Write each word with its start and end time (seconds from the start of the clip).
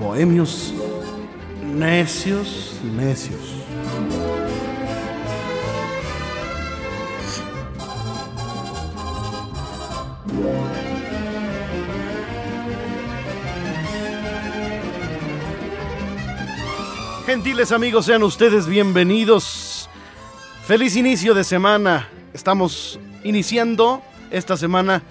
Bohemios 0.00 0.72
necios, 1.62 2.78
necios. 2.82 3.40
Gentiles 17.26 17.72
amigos, 17.72 18.06
sean 18.06 18.22
ustedes 18.22 18.66
bienvenidos. 18.66 19.88
Feliz 20.66 20.94
inicio 20.94 21.34
de 21.34 21.42
semana. 21.42 22.08
Estamos 22.32 23.00
iniciando 23.24 24.02
esta 24.30 24.56
semana 24.56 25.02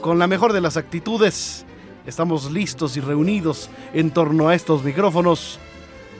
con 0.00 0.18
la 0.18 0.26
mejor 0.26 0.52
de 0.52 0.60
las 0.60 0.76
actitudes. 0.76 1.64
Estamos 2.06 2.50
listos 2.50 2.96
y 2.96 3.00
reunidos 3.00 3.68
en 3.92 4.10
torno 4.10 4.48
a 4.48 4.54
estos 4.54 4.82
micrófonos. 4.82 5.58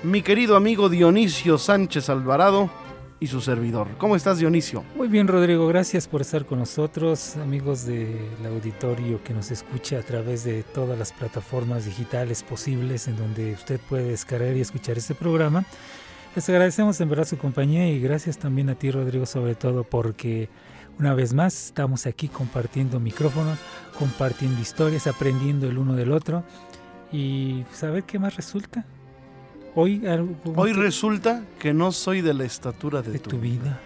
Mi 0.02 0.20
querido 0.22 0.56
amigo 0.56 0.88
Dionisio 0.88 1.56
Sánchez 1.56 2.10
Alvarado 2.10 2.70
y 3.18 3.26
su 3.26 3.40
servidor. 3.40 3.88
¿Cómo 3.98 4.14
estás, 4.14 4.38
Dionisio? 4.38 4.84
Muy 4.94 5.08
bien, 5.08 5.26
Rodrigo. 5.26 5.66
Gracias 5.68 6.06
por 6.06 6.20
estar 6.20 6.44
con 6.44 6.58
nosotros, 6.58 7.36
amigos 7.36 7.86
del 7.86 8.28
auditorio 8.46 9.22
que 9.24 9.32
nos 9.32 9.50
escucha 9.50 9.98
a 9.98 10.02
través 10.02 10.44
de 10.44 10.62
todas 10.62 10.98
las 10.98 11.12
plataformas 11.12 11.86
digitales 11.86 12.42
posibles 12.42 13.08
en 13.08 13.16
donde 13.16 13.52
usted 13.52 13.80
puede 13.88 14.04
descargar 14.04 14.56
y 14.56 14.60
escuchar 14.60 14.98
este 14.98 15.14
programa. 15.14 15.64
Les 16.34 16.48
agradecemos 16.48 17.00
en 17.00 17.08
verdad 17.08 17.26
su 17.26 17.38
compañía 17.38 17.88
y 17.88 18.00
gracias 18.00 18.38
también 18.38 18.68
a 18.68 18.74
ti, 18.74 18.90
Rodrigo, 18.90 19.26
sobre 19.26 19.54
todo 19.54 19.82
porque 19.82 20.48
una 21.00 21.14
vez 21.14 21.32
más 21.32 21.66
estamos 21.66 22.04
aquí 22.04 22.28
compartiendo 22.28 23.00
micrófonos, 23.00 23.58
compartiendo 23.98 24.60
historias, 24.60 25.06
aprendiendo 25.06 25.66
el 25.66 25.78
uno 25.78 25.94
del 25.94 26.12
otro 26.12 26.44
y 27.10 27.64
saber 27.72 28.04
qué 28.04 28.18
más 28.18 28.36
resulta. 28.36 28.84
Hoy, 29.74 30.02
Hoy 30.56 30.74
resulta 30.74 31.42
que 31.58 31.72
no 31.72 31.90
soy 31.92 32.20
de 32.20 32.34
la 32.34 32.44
estatura 32.44 33.00
de, 33.00 33.12
de 33.12 33.18
tu, 33.18 33.38
vida. 33.38 33.80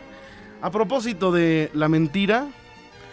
A 0.60 0.70
propósito 0.72 1.30
de 1.30 1.70
la 1.72 1.88
mentira, 1.88 2.48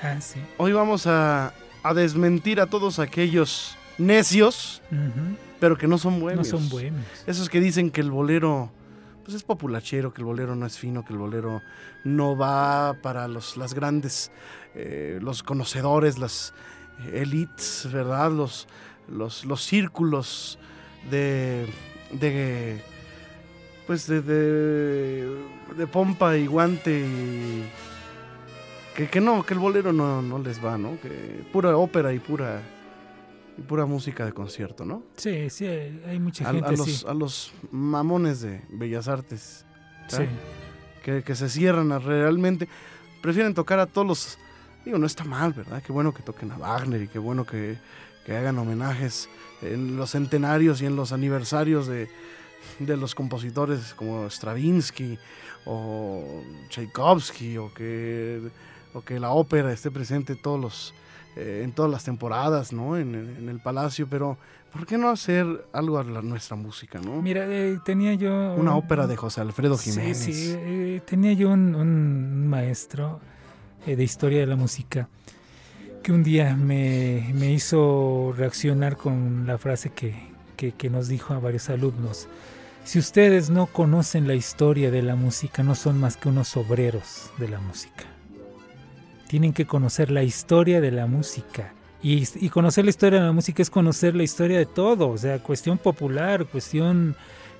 ah, 0.01 0.19
sí. 0.19 0.39
hoy 0.57 0.71
vamos 0.71 1.05
a, 1.05 1.53
a, 1.83 1.93
desmentir 1.93 2.59
a 2.59 2.65
todos 2.65 2.97
aquellos 2.97 3.77
necios, 3.99 4.81
uh 4.91 4.95
-huh. 4.95 5.37
pero 5.59 5.77
que 5.77 5.87
no 5.87 5.99
son 5.99 6.19
buenos. 6.19 6.51
No 6.51 6.59
son 6.59 6.69
buenos. 6.69 7.05
Esos 7.27 7.49
que 7.49 7.59
dicen 7.59 7.91
que 7.91 8.01
el 8.01 8.09
bolero 8.09 8.71
pues 9.31 9.43
es 9.43 9.47
populachero, 9.47 10.13
que 10.13 10.19
el 10.19 10.25
bolero 10.25 10.57
no 10.57 10.65
es 10.65 10.77
fino, 10.77 11.05
que 11.05 11.13
el 11.13 11.19
bolero 11.19 11.61
no 12.03 12.35
va 12.35 12.97
para 13.01 13.29
los, 13.29 13.55
las 13.55 13.73
grandes, 13.73 14.29
eh, 14.75 15.19
los 15.21 15.41
conocedores, 15.41 16.19
las 16.19 16.53
elites, 17.13 17.87
¿verdad? 17.93 18.29
Los, 18.29 18.67
los, 19.07 19.45
los 19.45 19.63
círculos 19.63 20.59
de 21.09 21.65
de 22.11 22.81
pues 23.87 24.05
de, 24.07 24.21
de, 24.21 25.33
de, 25.77 25.87
pompa 25.87 26.35
y 26.35 26.45
guante 26.45 26.99
y 26.99 27.63
que, 28.97 29.07
que 29.07 29.21
no, 29.21 29.45
que 29.45 29.53
el 29.53 29.61
bolero 29.61 29.93
no, 29.93 30.21
no, 30.21 30.39
les 30.39 30.63
va, 30.63 30.77
¿no? 30.77 30.99
Que 31.01 31.41
pura 31.53 31.77
ópera 31.77 32.11
y 32.11 32.19
pura 32.19 32.61
y 33.57 33.61
pura 33.61 33.85
música 33.85 34.25
de 34.25 34.33
concierto, 34.33 34.85
¿no? 34.85 35.03
Sí, 35.17 35.49
sí, 35.49 35.65
hay 35.65 36.19
mucha 36.19 36.45
gente 36.51 36.65
a, 36.65 36.69
a 36.69 36.71
los, 36.71 36.87
sí. 36.87 37.05
a 37.07 37.13
los 37.13 37.53
mamones 37.71 38.41
de 38.41 38.61
Bellas 38.69 39.07
Artes, 39.07 39.65
sí. 40.07 40.23
que, 41.03 41.23
que 41.23 41.35
se 41.35 41.49
cierran 41.49 41.91
a 41.91 41.99
realmente, 41.99 42.67
prefieren 43.21 43.53
tocar 43.53 43.79
a 43.79 43.85
todos 43.85 44.07
los, 44.07 44.37
digo, 44.85 44.97
no 44.97 45.05
está 45.05 45.23
mal, 45.23 45.53
¿verdad? 45.53 45.81
Qué 45.85 45.91
bueno 45.91 46.13
que 46.13 46.23
toquen 46.23 46.51
a 46.51 46.57
Wagner 46.57 47.01
y 47.01 47.07
qué 47.07 47.19
bueno 47.19 47.45
que, 47.45 47.77
que 48.25 48.35
hagan 48.35 48.57
homenajes 48.57 49.29
en 49.61 49.95
los 49.95 50.11
centenarios 50.11 50.81
y 50.81 50.85
en 50.85 50.95
los 50.95 51.11
aniversarios 51.11 51.87
de, 51.87 52.09
de 52.79 52.97
los 52.97 53.15
compositores 53.15 53.93
como 53.93 54.29
Stravinsky 54.29 55.17
o 55.65 56.43
Tchaikovsky 56.69 57.57
o 57.57 57.73
que, 57.73 58.41
o 58.93 59.01
que 59.01 59.19
la 59.19 59.31
ópera 59.31 59.71
esté 59.71 59.91
presente 59.91 60.35
todos 60.35 60.59
los, 60.59 60.93
eh, 61.35 61.61
en 61.63 61.71
todas 61.71 61.91
las 61.91 62.03
temporadas, 62.03 62.73
¿no? 62.73 62.97
En, 62.97 63.15
en, 63.15 63.49
el 63.49 63.59
palacio, 63.59 64.07
pero 64.09 64.37
¿por 64.71 64.85
qué 64.85 64.97
no 64.97 65.09
hacer 65.09 65.65
algo 65.73 65.97
a 65.97 66.03
la, 66.03 66.21
nuestra 66.21 66.55
música, 66.55 66.99
no? 66.99 67.21
Mira, 67.21 67.45
eh, 67.47 67.79
tenía 67.85 68.13
yo... 68.13 68.55
Una 68.55 68.75
ópera 68.75 69.07
de 69.07 69.15
José 69.15 69.41
Alfredo 69.41 69.77
Jiménez. 69.77 70.17
Sí, 70.17 70.33
sí, 70.33 70.55
eh, 70.57 71.01
tenía 71.05 71.33
yo 71.33 71.49
un, 71.49 71.75
un 71.75 72.47
maestro 72.47 73.19
de 73.85 74.03
historia 74.03 74.41
de 74.41 74.45
la 74.45 74.55
música 74.55 75.09
que 76.01 76.11
un 76.11 76.23
día 76.23 76.55
me, 76.55 77.31
me 77.33 77.51
hizo 77.51 78.33
reaccionar 78.35 78.97
con 78.97 79.45
la 79.45 79.57
frase 79.57 79.91
que, 79.91 80.15
que, 80.57 80.71
que, 80.71 80.89
nos 80.89 81.07
dijo 81.07 81.33
a 81.33 81.39
varios 81.39 81.69
alumnos. 81.69 82.27
Si 82.83 82.97
ustedes 82.97 83.49
no 83.49 83.67
conocen 83.67 84.27
la 84.27 84.33
historia 84.33 84.89
de 84.89 85.03
la 85.03 85.15
música, 85.15 85.63
no 85.63 85.75
son 85.75 85.99
más 85.99 86.17
que 86.17 86.29
unos 86.29 86.57
obreros 86.57 87.29
de 87.37 87.47
la 87.47 87.59
música. 87.59 88.10
Tienen 89.31 89.53
que 89.53 89.65
conocer 89.65 90.11
la 90.11 90.23
historia 90.23 90.81
de 90.81 90.91
la 90.91 91.07
música. 91.07 91.73
Y, 92.03 92.27
y 92.35 92.49
conocer 92.49 92.83
la 92.83 92.89
historia 92.89 93.21
de 93.21 93.27
la 93.27 93.31
música 93.31 93.61
es 93.61 93.69
conocer 93.69 94.13
la 94.13 94.23
historia 94.23 94.57
de 94.57 94.65
todo, 94.65 95.07
o 95.07 95.17
sea, 95.17 95.39
cuestión 95.39 95.77
popular, 95.77 96.45
cuestión 96.47 97.15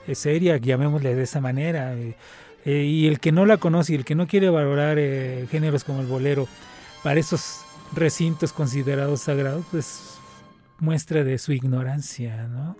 eh, 0.06 0.16
seria, 0.16 0.58
llamémosle 0.58 1.16
de 1.16 1.24
esa 1.24 1.40
manera. 1.40 1.94
Eh, 1.96 2.16
eh, 2.66 2.84
y 2.84 3.08
el 3.08 3.22
que 3.22 3.32
no 3.32 3.46
la 3.46 3.56
conoce 3.56 3.94
y 3.94 3.96
el 3.96 4.04
que 4.04 4.16
no 4.16 4.28
quiere 4.28 4.50
valorar 4.50 4.98
eh, 5.00 5.48
géneros 5.50 5.86
como 5.86 6.02
el 6.02 6.08
bolero, 6.08 6.50
para 7.04 7.22
esos 7.22 7.62
recintos 7.94 8.52
considerados 8.52 9.22
sagrados, 9.22 9.66
pues 9.72 10.18
muestra 10.80 11.24
de 11.24 11.38
su 11.38 11.54
ignorancia, 11.54 12.48
¿no? 12.48 12.76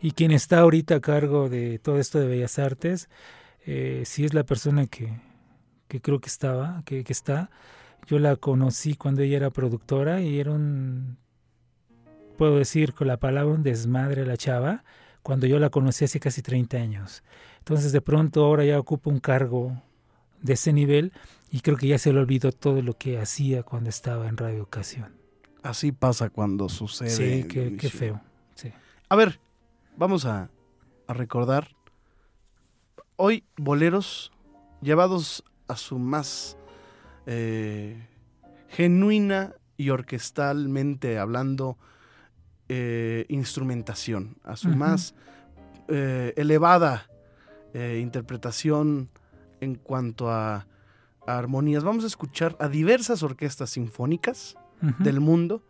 Y 0.00 0.12
quien 0.12 0.32
está 0.32 0.60
ahorita 0.60 0.94
a 0.94 1.00
cargo 1.00 1.50
de 1.50 1.78
todo 1.78 1.98
esto 1.98 2.18
de 2.18 2.28
Bellas 2.28 2.58
Artes, 2.58 3.10
eh, 3.66 4.04
sí 4.06 4.24
es 4.24 4.32
la 4.32 4.44
persona 4.44 4.86
que, 4.86 5.12
que 5.86 6.00
creo 6.00 6.18
que 6.18 6.28
estaba, 6.28 6.82
que, 6.86 7.04
que, 7.04 7.12
está. 7.12 7.50
Yo 8.06 8.18
la 8.18 8.36
conocí 8.36 8.94
cuando 8.94 9.22
ella 9.22 9.36
era 9.36 9.50
productora 9.50 10.20
y 10.20 10.40
era 10.40 10.50
un, 10.50 11.16
puedo 12.36 12.58
decir 12.58 12.94
con 12.94 13.06
la 13.06 13.18
palabra, 13.18 13.54
un 13.54 13.62
desmadre 13.62 14.26
la 14.26 14.36
chava, 14.36 14.84
cuando 15.22 15.46
yo 15.46 15.58
la 15.58 15.70
conocí 15.70 16.04
hace 16.04 16.20
casi 16.20 16.42
30 16.42 16.76
años. 16.76 17.22
Entonces 17.58 17.92
de 17.92 18.00
pronto 18.00 18.44
ahora 18.44 18.64
ya 18.64 18.78
ocupa 18.78 19.10
un 19.10 19.20
cargo 19.20 19.80
de 20.40 20.54
ese 20.54 20.72
nivel 20.72 21.12
y 21.50 21.60
creo 21.60 21.76
que 21.76 21.86
ya 21.86 21.98
se 21.98 22.12
le 22.12 22.18
olvidó 22.18 22.50
todo 22.50 22.82
lo 22.82 22.94
que 22.94 23.18
hacía 23.20 23.62
cuando 23.62 23.90
estaba 23.90 24.28
en 24.28 24.36
Radio 24.36 24.64
Ocasión. 24.64 25.14
Así 25.62 25.92
pasa 25.92 26.28
cuando 26.30 26.68
sucede. 26.68 27.10
Sí, 27.10 27.46
qué, 27.46 27.76
qué 27.76 27.88
feo. 27.88 28.20
Sí. 28.56 28.72
A 29.08 29.14
ver, 29.14 29.40
vamos 29.96 30.24
a, 30.24 30.50
a, 31.06 31.14
recordar 31.14 31.68
hoy 33.16 33.44
boleros 33.56 34.32
llevados 34.80 35.44
a 35.68 35.76
su 35.76 35.98
más 35.98 36.56
eh, 37.26 38.08
genuina 38.68 39.54
y 39.76 39.90
orquestalmente 39.90 41.18
hablando 41.18 41.78
eh, 42.68 43.26
instrumentación, 43.28 44.36
a 44.44 44.56
su 44.56 44.68
uh 44.68 44.72
-huh. 44.72 44.76
más 44.76 45.14
eh, 45.88 46.32
elevada 46.36 47.08
interpretación 47.74 49.08
en 49.60 49.76
cuanto 49.76 50.30
a, 50.30 50.66
a, 51.26 51.38
armonías. 51.38 51.84
Vamos 51.84 52.04
a 52.04 52.06
escuchar 52.06 52.54
a 52.60 52.68
diversas 52.68 53.22
orquestas 53.22 53.70
sinfónicas 53.70 54.56
uh 54.82 54.88
-huh. 54.88 54.98
del 54.98 55.20
mundo 55.20 55.62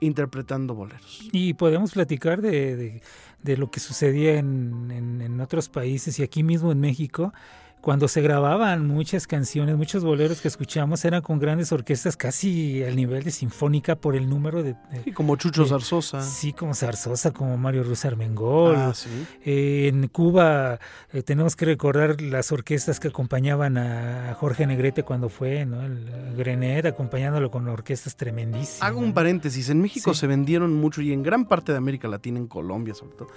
interpretando 0.00 0.74
boleros. 0.74 1.28
Y 1.32 1.54
podemos 1.54 1.92
platicar 1.92 2.40
de, 2.40 2.76
de, 2.76 3.02
de 3.42 3.56
lo 3.56 3.70
que 3.70 3.80
sucedía 3.80 4.38
en, 4.38 4.90
en, 4.90 5.20
en, 5.20 5.40
otros 5.40 5.68
países 5.68 6.18
y 6.18 6.22
aquí 6.22 6.42
mismo 6.42 6.72
en 6.72 6.80
México 6.80 7.32
cuando 7.80 8.08
se 8.08 8.20
grababan 8.20 8.86
muchas 8.86 9.26
canciones, 9.26 9.76
muchos 9.76 10.04
boleros 10.04 10.40
que 10.42 10.48
escuchamos 10.48 11.02
eran 11.06 11.22
con 11.22 11.38
grandes 11.38 11.72
orquestas 11.72 12.16
casi 12.16 12.82
al 12.84 12.94
nivel 12.94 13.22
de 13.24 13.30
sinfónica 13.30 13.96
por 13.96 14.14
el 14.16 14.28
número 14.28 14.62
de... 14.62 14.74
de- 14.92 15.02
Sí, 15.04 15.12
como 15.12 15.36
Chucho 15.36 15.62
Eh, 15.62 15.68
Zarzosa. 15.68 16.20
Sí, 16.20 16.52
como 16.52 16.74
Zarzosa, 16.74 17.30
como 17.32 17.56
Mario 17.56 17.82
Ruiz 17.84 18.04
Armengol. 18.04 18.76
Ah, 18.76 18.92
sí. 18.94 19.08
Eh, 19.44 19.88
en 19.88 20.08
Cuba 20.08 20.78
eh, 21.12 21.22
tenemos 21.22 21.56
que 21.56 21.64
recordar 21.64 22.20
las 22.20 22.52
orquestas 22.52 23.00
que 23.00 23.08
acompañaban 23.08 23.78
a 23.78 24.34
Jorge 24.38 24.66
Negrete 24.66 25.02
cuando 25.02 25.28
fue, 25.30 25.64
¿no? 25.64 25.82
El 25.82 26.34
Grenet 26.36 26.84
acompañándolo 26.86 27.50
con 27.50 27.66
orquestas 27.68 28.14
tremendísimas. 28.14 28.82
Hago 28.82 29.00
un 29.00 29.14
paréntesis. 29.14 29.70
En 29.70 29.80
México 29.80 30.12
Sí. 30.12 30.20
se 30.20 30.26
vendieron 30.26 30.74
mucho 30.74 31.00
y 31.00 31.12
en 31.12 31.22
gran 31.22 31.46
parte 31.46 31.72
de 31.72 31.78
América 31.78 32.08
Latina, 32.08 32.38
en 32.38 32.46
Colombia 32.46 32.94
sobre 32.94 33.16
todo, 33.16 33.28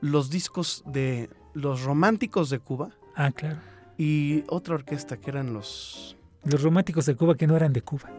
los 0.00 0.30
discos 0.30 0.82
de 0.86 1.28
los 1.54 1.82
románticos 1.82 2.48
de 2.48 2.58
Cuba 2.58 2.88
Ah, 3.14 3.30
claro. 3.30 3.58
Y 3.98 4.44
otra 4.48 4.74
orquesta 4.74 5.16
que 5.16 5.30
eran 5.30 5.52
los... 5.54 6.16
Los 6.44 6.62
románticos 6.62 7.06
de 7.06 7.14
Cuba 7.14 7.36
que 7.36 7.46
no 7.46 7.56
eran 7.56 7.72
de 7.72 7.82
Cuba. 7.82 8.10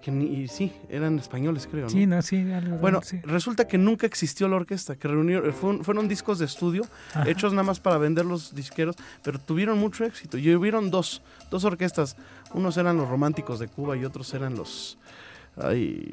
Que 0.00 0.12
ni- 0.12 0.26
y 0.42 0.48
sí, 0.48 0.72
eran 0.88 1.18
españoles 1.18 1.66
creo. 1.68 1.84
¿no? 1.84 1.90
Sí, 1.90 2.06
no, 2.06 2.22
sí. 2.22 2.36
algo- 2.52 2.76
Bueno, 2.78 3.00
sí. 3.02 3.18
resulta 3.24 3.66
que 3.66 3.78
nunca 3.78 4.06
existió 4.06 4.46
la 4.48 4.54
orquesta, 4.56 4.94
que 4.94 5.08
reunieron, 5.08 5.52
fueron, 5.52 5.84
fueron 5.84 6.06
discos 6.06 6.38
de 6.38 6.44
estudio 6.44 6.86
Ajá. 7.14 7.28
hechos 7.28 7.52
nada 7.52 7.64
más 7.64 7.80
para 7.80 7.98
vender 7.98 8.24
los 8.24 8.54
disqueros, 8.54 8.94
pero 9.24 9.40
tuvieron 9.40 9.76
mucho 9.78 10.04
éxito. 10.04 10.38
Y 10.38 10.54
hubieron 10.54 10.90
dos, 10.92 11.20
dos 11.50 11.64
orquestas. 11.64 12.16
Unos 12.54 12.76
eran 12.76 12.96
los 12.96 13.08
románticos 13.08 13.58
de 13.58 13.66
Cuba 13.66 13.96
y 13.96 14.04
otros 14.04 14.32
eran 14.34 14.54
los... 14.54 14.98
Ay, 15.60 16.12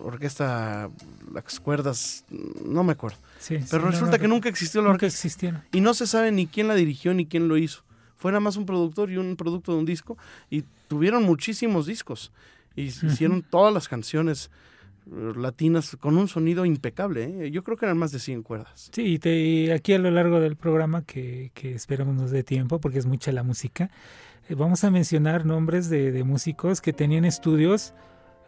orquesta, 0.00 0.88
las 1.32 1.58
cuerdas, 1.60 2.24
no 2.64 2.84
me 2.84 2.92
acuerdo. 2.92 3.16
Sí, 3.40 3.58
Pero 3.70 3.86
resulta 3.90 4.12
no, 4.16 4.22
que 4.22 4.28
nunca 4.28 4.48
existió 4.48 4.80
la 4.80 4.88
nunca 4.90 5.06
orquesta. 5.06 5.16
existieron. 5.26 5.62
Y 5.72 5.80
no 5.80 5.94
se 5.94 6.06
sabe 6.06 6.30
ni 6.30 6.46
quién 6.46 6.68
la 6.68 6.74
dirigió 6.76 7.12
ni 7.14 7.26
quién 7.26 7.48
lo 7.48 7.56
hizo. 7.56 7.82
Fue 8.16 8.32
nada 8.32 8.40
más 8.40 8.56
un 8.56 8.66
productor 8.66 9.10
y 9.10 9.16
un 9.16 9.36
producto 9.36 9.72
de 9.72 9.78
un 9.78 9.84
disco. 9.86 10.16
Y 10.50 10.64
tuvieron 10.88 11.22
muchísimos 11.24 11.86
discos. 11.86 12.32
Y 12.74 12.82
hicieron 12.84 13.42
todas 13.42 13.72
las 13.72 13.88
canciones 13.88 14.50
eh, 15.10 15.32
latinas 15.36 15.96
con 16.00 16.16
un 16.18 16.28
sonido 16.28 16.64
impecable. 16.64 17.46
¿eh? 17.46 17.50
Yo 17.50 17.62
creo 17.64 17.76
que 17.76 17.86
eran 17.86 17.96
más 17.98 18.12
de 18.12 18.18
100 18.18 18.42
cuerdas. 18.42 18.90
Sí, 18.92 19.02
y, 19.02 19.18
te- 19.18 19.38
y 19.40 19.70
aquí 19.70 19.92
a 19.94 19.98
lo 19.98 20.10
largo 20.10 20.40
del 20.40 20.56
programa, 20.56 21.02
que, 21.02 21.50
que 21.54 21.72
esperamos 21.74 22.14
nos 22.14 22.30
dé 22.30 22.42
tiempo, 22.42 22.80
porque 22.80 22.98
es 22.98 23.06
mucha 23.06 23.32
la 23.32 23.42
música, 23.42 23.90
eh, 24.48 24.54
vamos 24.54 24.84
a 24.84 24.90
mencionar 24.90 25.46
nombres 25.46 25.88
de, 25.88 26.12
de 26.12 26.24
músicos 26.24 26.80
que 26.80 26.92
tenían 26.92 27.24
estudios 27.24 27.94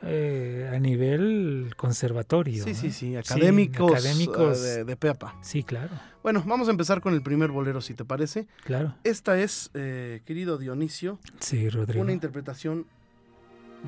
eh, 0.03 0.71
a 0.75 0.79
nivel 0.79 1.73
conservatorio. 1.77 2.63
Sí, 2.65 2.71
¿no? 2.73 2.77
sí, 2.77 2.91
sí. 2.93 3.17
Académicos, 3.17 3.91
académicos. 3.93 4.63
de, 4.63 4.85
de 4.85 4.97
peapa. 4.97 5.37
Sí, 5.43 5.63
claro, 5.65 5.91
Bueno, 6.23 6.43
vamos 6.47 6.69
a 6.69 6.71
empezar 6.71 7.01
con 7.01 7.15
el 7.15 7.23
primer 7.23 7.51
bolero, 7.51 7.81
si 7.81 7.95
te 7.95 8.05
parece. 8.05 8.47
claro. 8.65 8.95
Esta 9.05 9.39
es, 9.39 9.71
eh, 9.75 10.23
querido 10.25 10.59
Dionisio, 10.59 11.19
Sí, 11.41 11.69
Rodrigo. 11.69 12.03
una 12.03 12.13
interpretación 12.13 12.87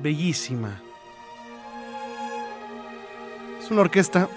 bellísima. 0.01 0.81
Es 3.63 3.69
una 3.71 3.81
orquesta 3.81 4.27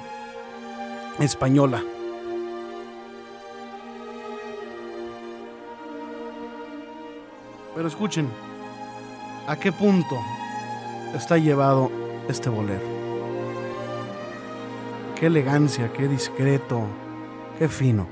española. 1.19 1.83
Pero 7.75 7.89
escuchen, 7.89 8.29
¿a 9.49 9.57
qué 9.57 9.73
punto 9.73 10.17
está 11.15 11.39
llevado 11.39 11.91
este 12.29 12.51
bolero? 12.51 12.83
Qué 15.19 15.27
elegancia, 15.27 15.93
qué 15.93 16.09
discreto, 16.09 16.83
qué 17.59 17.69
fino. 17.69 18.07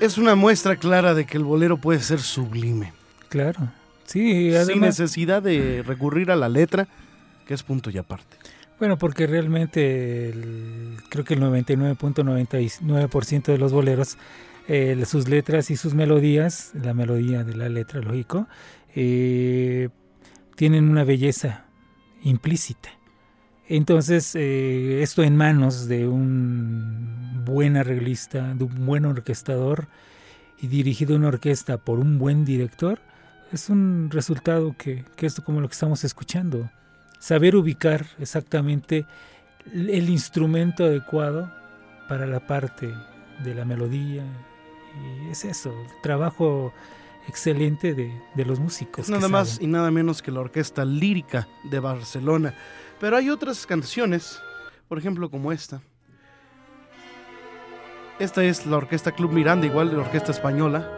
Es 0.00 0.18
una 0.18 0.34
muestra 0.34 0.76
clara 0.76 1.14
de 1.14 1.24
que 1.26 1.36
el 1.36 1.44
bolero 1.44 1.76
puede 1.78 2.00
ser 2.00 2.20
sublime. 2.20 2.92
Claro. 3.28 3.70
Sí, 4.04 4.48
sin 4.50 4.56
además, 4.56 4.98
necesidad 4.98 5.42
de 5.42 5.82
recurrir 5.86 6.30
a 6.30 6.36
la 6.36 6.48
letra, 6.48 6.88
que 7.46 7.54
es 7.54 7.62
punto 7.62 7.90
y 7.90 7.98
aparte. 7.98 8.36
bueno, 8.78 8.96
porque 8.96 9.26
realmente 9.26 10.28
el- 10.30 10.98
creo 11.08 11.24
que 11.24 11.34
el 11.34 11.40
99.99% 11.40 13.50
de 13.50 13.58
los 13.58 13.72
boleros, 13.72 14.16
eh, 14.68 15.02
sus 15.04 15.26
letras 15.28 15.68
y 15.72 15.76
sus 15.76 15.94
melodías, 15.94 16.70
la 16.80 16.94
melodía 16.94 17.42
de 17.42 17.56
la 17.56 17.68
letra, 17.68 18.00
lógico, 18.00 18.46
eh, 18.94 19.88
tienen 20.54 20.88
una 20.88 21.02
belleza 21.02 21.64
implícita. 22.22 22.90
Entonces, 23.68 24.34
eh, 24.34 25.02
esto 25.02 25.22
en 25.22 25.36
manos 25.36 25.88
de 25.88 26.08
un 26.08 27.44
buen 27.44 27.76
arreglista, 27.76 28.54
de 28.54 28.64
un 28.64 28.86
buen 28.86 29.04
orquestador 29.04 29.88
y 30.58 30.68
dirigido 30.68 31.14
una 31.14 31.28
orquesta 31.28 31.76
por 31.76 31.98
un 31.98 32.18
buen 32.18 32.44
director, 32.46 32.98
es 33.52 33.68
un 33.68 34.08
resultado 34.10 34.74
que, 34.76 35.04
que 35.16 35.26
es 35.26 35.40
como 35.40 35.60
lo 35.60 35.68
que 35.68 35.74
estamos 35.74 36.02
escuchando. 36.04 36.70
saber 37.18 37.56
ubicar 37.56 38.06
exactamente 38.20 39.04
el 39.74 40.08
instrumento 40.08 40.84
adecuado 40.84 41.52
para 42.08 42.26
la 42.26 42.46
parte 42.46 42.94
de 43.44 43.54
la 43.54 43.64
melodía. 43.64 44.24
Y 45.26 45.30
es 45.30 45.44
eso, 45.44 45.70
el 45.70 46.00
trabajo 46.02 46.72
excelente 47.28 47.94
de, 47.94 48.44
los 48.44 48.58
músicos. 48.58 49.08
Nada 49.10 49.28
más 49.28 49.60
y 49.60 49.66
nada 49.66 49.90
menos 49.90 50.22
que 50.22 50.32
la 50.32 50.40
Orquesta 50.40 50.84
Lírica 50.84 51.46
de 51.70 51.78
Barcelona. 51.78 52.54
Pero 53.00 53.16
hay 53.16 53.30
otras 53.30 53.64
canciones, 53.66 54.42
por 54.88 54.98
ejemplo 54.98 55.30
como 55.30 55.52
esta. 55.52 55.80
Esta 58.18 58.42
es 58.42 58.66
la 58.66 58.78
Orquesta 58.78 59.12
Club 59.12 59.30
Miranda, 59.32 59.66
igual 59.66 59.90
de 59.90 59.96
la 59.96 60.02
Orquesta 60.02 60.32
Española. 60.32 60.97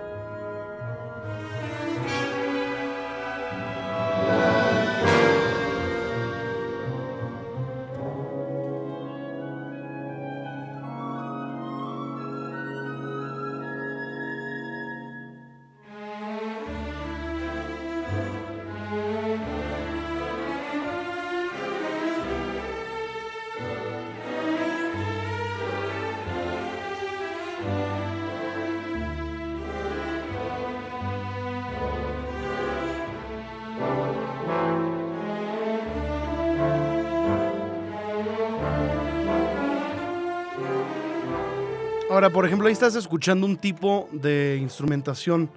Ahora, 42.21 42.35
por 42.35 42.45
ejemplo, 42.45 42.67
ahí 42.67 42.75
estás 42.75 42.97
escuchando 42.97 43.47
un 43.47 43.57
tipo 43.57 44.07
de 44.13 44.59
instrumentación 44.61 45.51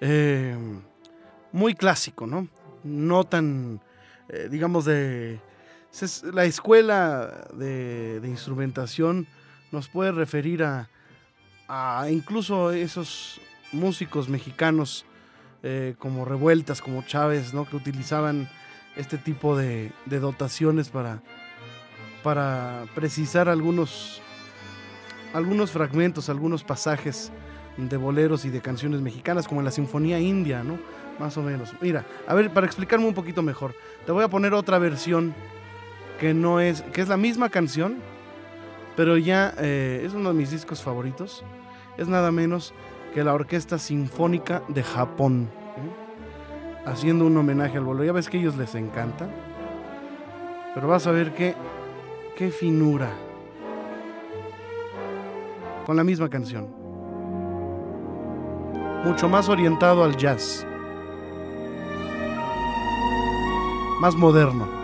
eh, 0.00 0.56
muy 1.52 1.74
clásico, 1.74 2.26
¿no? 2.26 2.48
No 2.82 3.22
tan, 3.22 3.80
eh, 4.28 4.48
digamos, 4.50 4.86
de... 4.86 5.38
La 6.32 6.46
escuela 6.46 7.46
de, 7.54 8.20
instrumentación 8.24 9.28
nos 9.70 9.88
puede 9.88 10.10
referir 10.10 10.64
a, 10.64 10.88
incluso 12.10 12.72
esos 12.72 13.40
músicos 13.70 14.28
mexicanos 14.28 15.06
eh, 15.62 15.94
como 16.00 16.24
Revueltas, 16.24 16.82
como 16.82 17.02
Chávez, 17.02 17.54
¿no? 17.54 17.66
Que 17.66 17.76
utilizaban 17.76 18.48
este 18.96 19.16
tipo 19.16 19.56
de, 19.56 19.92
de 20.06 20.18
dotaciones 20.18 20.88
para, 20.88 21.22
para 22.24 22.86
precisar 22.96 23.48
algunos 23.48 24.20
algunos 25.32 25.70
fragmentos, 25.70 26.28
algunos 26.28 26.64
pasajes 26.64 27.32
de 27.76 27.96
boleros 27.96 28.44
y 28.44 28.50
de 28.50 28.60
canciones 28.60 29.00
mexicanas, 29.00 29.48
como 29.48 29.60
en 29.60 29.64
la 29.64 29.70
Sinfonía 29.70 30.18
India, 30.18 30.62
¿no? 30.62 30.78
Más 31.18 31.36
o 31.36 31.42
menos. 31.42 31.74
Mira, 31.80 32.04
a 32.26 32.34
ver, 32.34 32.50
para 32.52 32.66
explicarme 32.66 33.06
un 33.06 33.14
poquito 33.14 33.42
mejor, 33.42 33.74
te 34.06 34.12
voy 34.12 34.24
a 34.24 34.28
poner 34.28 34.54
otra 34.54 34.78
versión 34.78 35.34
que 36.18 36.34
no 36.34 36.60
es, 36.60 36.82
que 36.82 37.00
es 37.00 37.08
la 37.08 37.16
misma 37.16 37.48
canción, 37.48 37.98
pero 38.96 39.16
ya 39.16 39.54
eh, 39.58 40.02
es 40.04 40.14
uno 40.14 40.30
de 40.30 40.34
mis 40.34 40.50
discos 40.50 40.82
favoritos. 40.82 41.44
Es 41.96 42.08
nada 42.08 42.32
menos 42.32 42.74
que 43.14 43.24
la 43.24 43.34
Orquesta 43.34 43.78
Sinfónica 43.78 44.62
de 44.68 44.82
Japón, 44.82 45.48
¿eh? 45.76 46.86
haciendo 46.86 47.26
un 47.26 47.36
homenaje 47.36 47.78
al 47.78 47.84
bolero. 47.84 48.04
Ya 48.04 48.12
ves 48.12 48.28
que 48.28 48.38
a 48.38 48.40
ellos 48.40 48.56
les 48.56 48.74
encanta, 48.74 49.28
pero 50.74 50.88
vas 50.88 51.06
a 51.06 51.12
ver 51.12 51.34
qué, 51.34 51.54
qué 52.36 52.50
finura 52.50 53.10
con 55.90 55.96
la 55.96 56.04
misma 56.04 56.30
canción. 56.30 56.68
Mucho 59.04 59.28
más 59.28 59.48
orientado 59.48 60.04
al 60.04 60.16
jazz. 60.16 60.64
Más 64.00 64.14
moderno. 64.14 64.79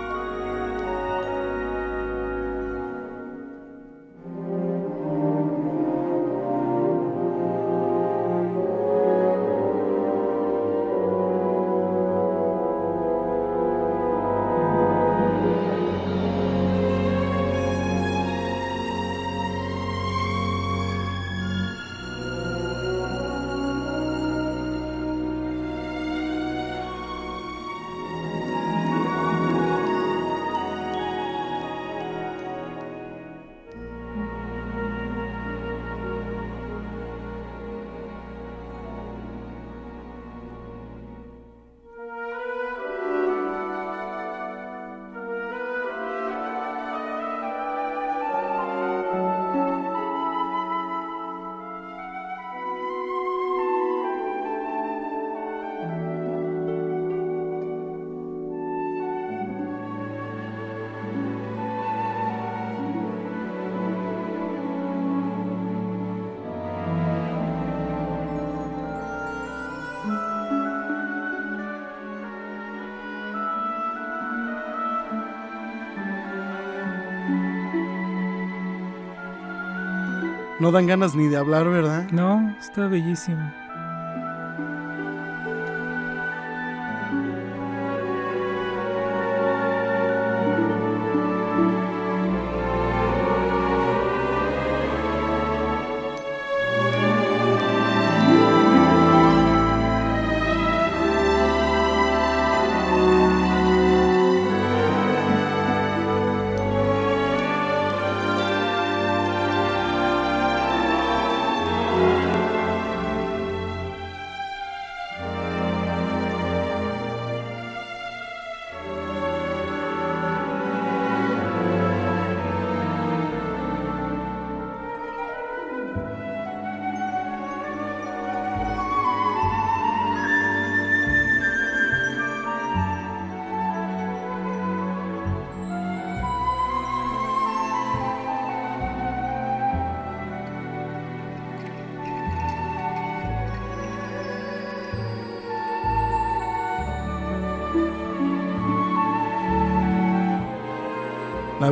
No 80.67 80.73
dan 80.73 80.89
ganas 80.89 81.15
ni 81.15 81.29
de 81.29 81.37
hablar, 81.37 81.69
¿verdad? 81.69 82.11
No, 82.11 82.53
está 82.59 82.89
bellísimo. 82.89 83.53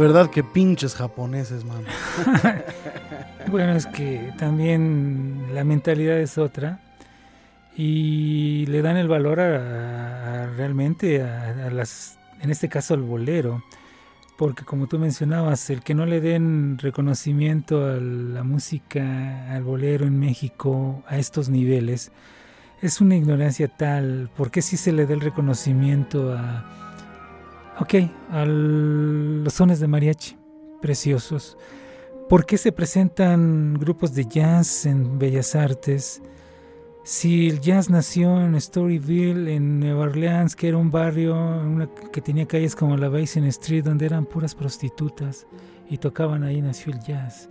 Verdad 0.04 0.28
que 0.28 0.44
pinches 0.44 0.94
japoneses, 0.94 1.64
mano. 1.64 1.86
bueno, 3.50 3.72
es 3.72 3.86
que 3.86 4.34
también 4.36 5.46
la 5.54 5.64
mentalidad 5.64 6.18
es 6.18 6.36
otra 6.36 6.78
y 7.74 8.66
le 8.66 8.82
dan 8.82 8.98
el 8.98 9.08
valor 9.08 9.40
a, 9.40 10.46
realmente 10.58 11.22
a, 11.22 11.70
las 11.70 12.18
en 12.42 12.50
este 12.50 12.68
caso 12.68 12.92
al 12.92 13.00
bolero, 13.00 13.64
porque 14.36 14.66
como 14.66 14.88
tú 14.88 14.98
mencionabas, 14.98 15.70
el 15.70 15.82
que 15.82 15.94
no 15.94 16.04
le 16.04 16.20
den 16.20 16.76
reconocimiento 16.76 17.86
a 17.86 17.94
la 17.96 18.42
música, 18.42 19.54
al 19.54 19.62
bolero 19.62 20.04
en 20.04 20.18
México 20.18 21.02
a 21.06 21.16
estos 21.16 21.48
niveles, 21.48 22.12
es 22.82 23.00
una 23.00 23.16
ignorancia 23.16 23.68
tal, 23.68 24.28
porque 24.36 24.60
si 24.60 24.76
se 24.76 24.92
le 24.92 25.06
da 25.06 25.14
el 25.14 25.22
reconocimiento 25.22 26.34
a, 26.36 26.83
ok, 27.80 27.94
a 28.30 28.44
los 28.44 29.52
sones 29.52 29.80
de 29.80 29.86
mariachi, 29.86 30.36
preciosos? 30.80 31.56
¿Por 32.28 32.46
qué 32.46 32.56
se 32.56 32.72
presentan 32.72 33.74
grupos 33.74 34.14
de 34.14 34.24
jazz 34.26 34.86
en 34.86 35.18
Bellas 35.18 35.54
Artes? 35.54 36.22
Si 37.02 37.48
el 37.48 37.60
jazz 37.60 37.90
nació 37.90 38.40
en 38.40 38.58
Storyville, 38.58 39.54
en 39.54 39.80
Nueva 39.80 40.04
Orleans, 40.04 40.56
que 40.56 40.68
era 40.68 40.78
un 40.78 40.90
barrio 40.90 41.36
que 42.12 42.22
tenía 42.22 42.46
calles 42.46 42.74
como 42.74 42.96
la 42.96 43.10
Basin 43.10 43.44
Street, 43.44 43.84
donde 43.84 44.06
eran 44.06 44.24
puras 44.24 44.54
prostitutas 44.54 45.46
y 45.90 45.98
tocaban 45.98 46.44
ahí, 46.44 46.62
nació 46.62 46.94
el 46.94 47.00
jazz. 47.00 47.50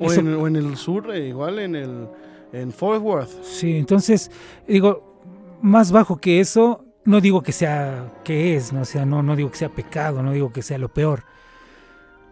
O, 0.00 0.12
en, 0.12 0.56
el 0.56 0.76
sur, 0.76 1.14
eh, 1.14 1.28
igual 1.28 1.60
en 1.60 1.76
el 1.76 2.08
en 2.52 2.72
Fort 2.72 3.02
Worth. 3.02 3.42
Sí, 3.42 3.76
entonces, 3.76 4.30
digo, 4.66 5.20
más 5.60 5.92
bajo 5.92 6.16
que 6.16 6.40
eso, 6.40 6.83
no 7.04 7.20
digo 7.20 7.42
que 7.42 7.52
sea 7.52 8.12
que 8.24 8.56
es, 8.56 8.72
no, 8.72 8.84
sea, 8.84 9.04
no, 9.04 9.22
no 9.22 9.36
digo 9.36 9.50
que 9.50 9.58
sea 9.58 9.68
pecado, 9.68 10.22
no 10.22 10.32
digo 10.32 10.52
que 10.52 10.62
sea 10.62 10.78
lo 10.78 10.88
peor. 10.88 11.24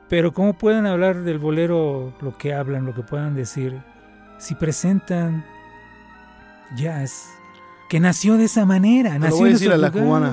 Pero 0.09 0.33
¿cómo 0.33 0.55
pueden 0.55 0.87
hablar 0.87 1.23
del 1.23 1.39
bolero 1.39 2.13
lo 2.21 2.37
que 2.37 2.53
hablan, 2.55 2.85
lo 2.85 2.95
que 2.95 3.03
puedan 3.03 3.35
decir, 3.35 3.81
si 4.39 4.55
presentan 4.55 5.45
jazz, 6.77 7.29
que 7.89 8.01
nació 8.01 8.37
de 8.37 8.45
esa 8.45 8.65
manera, 8.65 9.19
nació 9.19 9.39
voy 9.39 9.49
a 9.51 9.53
decir 9.53 9.73
a 9.73 9.77
la 9.77 9.91
cubana. 9.91 10.33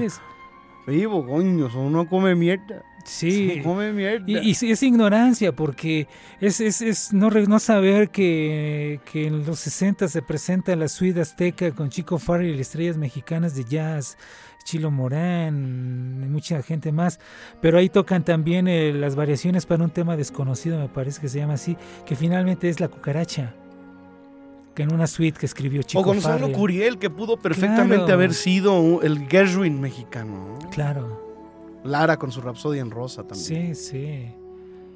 Vivo, 0.88 1.26
coño, 1.26 1.70
uno 1.76 2.08
come 2.08 2.34
mierda. 2.36 2.84
Sí, 3.10 3.62
come 3.64 3.92
mierda. 3.92 4.26
Y, 4.28 4.52
es 4.52 4.84
ignorancia, 4.84 5.52
porque 5.52 6.08
es, 6.40 6.62
es, 6.62 6.82
es 6.82 7.12
no, 7.12 7.30
no 7.30 7.60
saber 7.60 8.10
que, 8.10 9.00
que, 9.12 9.28
en 9.28 9.46
los 9.46 9.60
60 9.60 10.08
se 10.08 10.22
presenta 10.22 10.76
la 10.76 10.88
suite 10.88 11.20
azteca 11.20 11.72
con 11.72 11.90
Chico 11.90 12.20
Farrell 12.20 12.56
y 12.56 12.62
estrellas 12.62 12.98
mexicanas 12.98 13.56
de 13.56 13.66
jazz, 13.66 14.16
Chilo 14.64 14.92
Morán, 14.92 16.32
mucha 16.32 16.62
gente 16.62 16.92
más, 16.92 17.20
pero 17.62 17.80
ahí 17.80 17.90
tocan 17.90 18.24
también 18.24 18.68
eh, 18.68 18.94
las 18.94 19.16
variaciones 19.16 19.66
para 19.66 19.84
un 19.84 19.90
tema 19.90 20.16
desconocido, 20.16 20.78
me 20.78 20.88
parece 20.88 21.20
que 21.20 21.30
se 21.30 21.40
llama 21.40 21.56
así, 21.56 21.78
que 22.06 22.16
finalmente 22.16 22.70
es 22.70 22.80
la 22.80 22.90
cucaracha 22.90 23.56
en 24.82 24.94
una 24.94 25.08
suite 25.08 25.40
que 25.40 25.46
escribió 25.46 25.84
Chico 25.84 26.02
O 26.02 26.04
Gonzalo 26.04 26.52
Curiel, 26.52 26.98
que 26.98 27.10
pudo 27.10 27.38
perfectamente 27.38 28.12
haber 28.12 28.34
sido 28.34 29.02
el 29.02 29.28
Gershwin 29.28 29.82
mexicano. 29.82 30.58
Claro. 30.72 31.29
Lara 31.90 32.18
con 32.18 32.32
su 32.32 32.40
Rapsodia 32.42 32.82
en 32.82 32.92
Rosa 32.92 33.24
Sí, 33.34 33.54
también. 33.54 33.76
sí. 33.76 34.34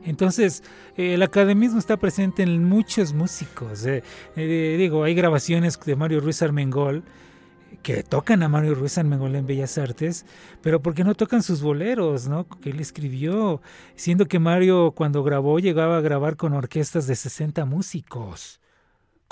Entonces, 0.05 0.63
eh, 0.97 1.13
el 1.13 1.23
academismo 1.23 1.79
está 1.79 1.97
presente 1.97 2.43
en 2.43 2.63
muchos 2.63 3.13
músicos. 3.13 3.85
Eh, 3.85 4.03
eh, 4.35 4.75
digo, 4.77 5.03
hay 5.03 5.15
grabaciones 5.15 5.79
de 5.79 5.95
Mario 5.95 6.19
Ruiz 6.19 6.41
Armengol 6.41 7.03
que 7.81 8.03
tocan 8.03 8.43
a 8.43 8.49
Mario 8.49 8.75
Ruiz 8.75 8.97
Armengol 8.97 9.35
en 9.35 9.45
Bellas 9.47 9.77
Artes, 9.77 10.25
pero 10.61 10.81
porque 10.81 11.03
no 11.03 11.15
tocan 11.15 11.41
sus 11.41 11.61
boleros, 11.61 12.27
¿no? 12.27 12.47
Que 12.47 12.69
él 12.69 12.79
escribió, 12.79 13.61
siendo 13.95 14.25
que 14.27 14.39
Mario 14.39 14.91
cuando 14.91 15.23
grabó 15.23 15.59
llegaba 15.59 15.97
a 15.97 16.01
grabar 16.01 16.35
con 16.35 16.53
orquestas 16.53 17.07
de 17.07 17.15
60 17.15 17.65
músicos. 17.65 18.59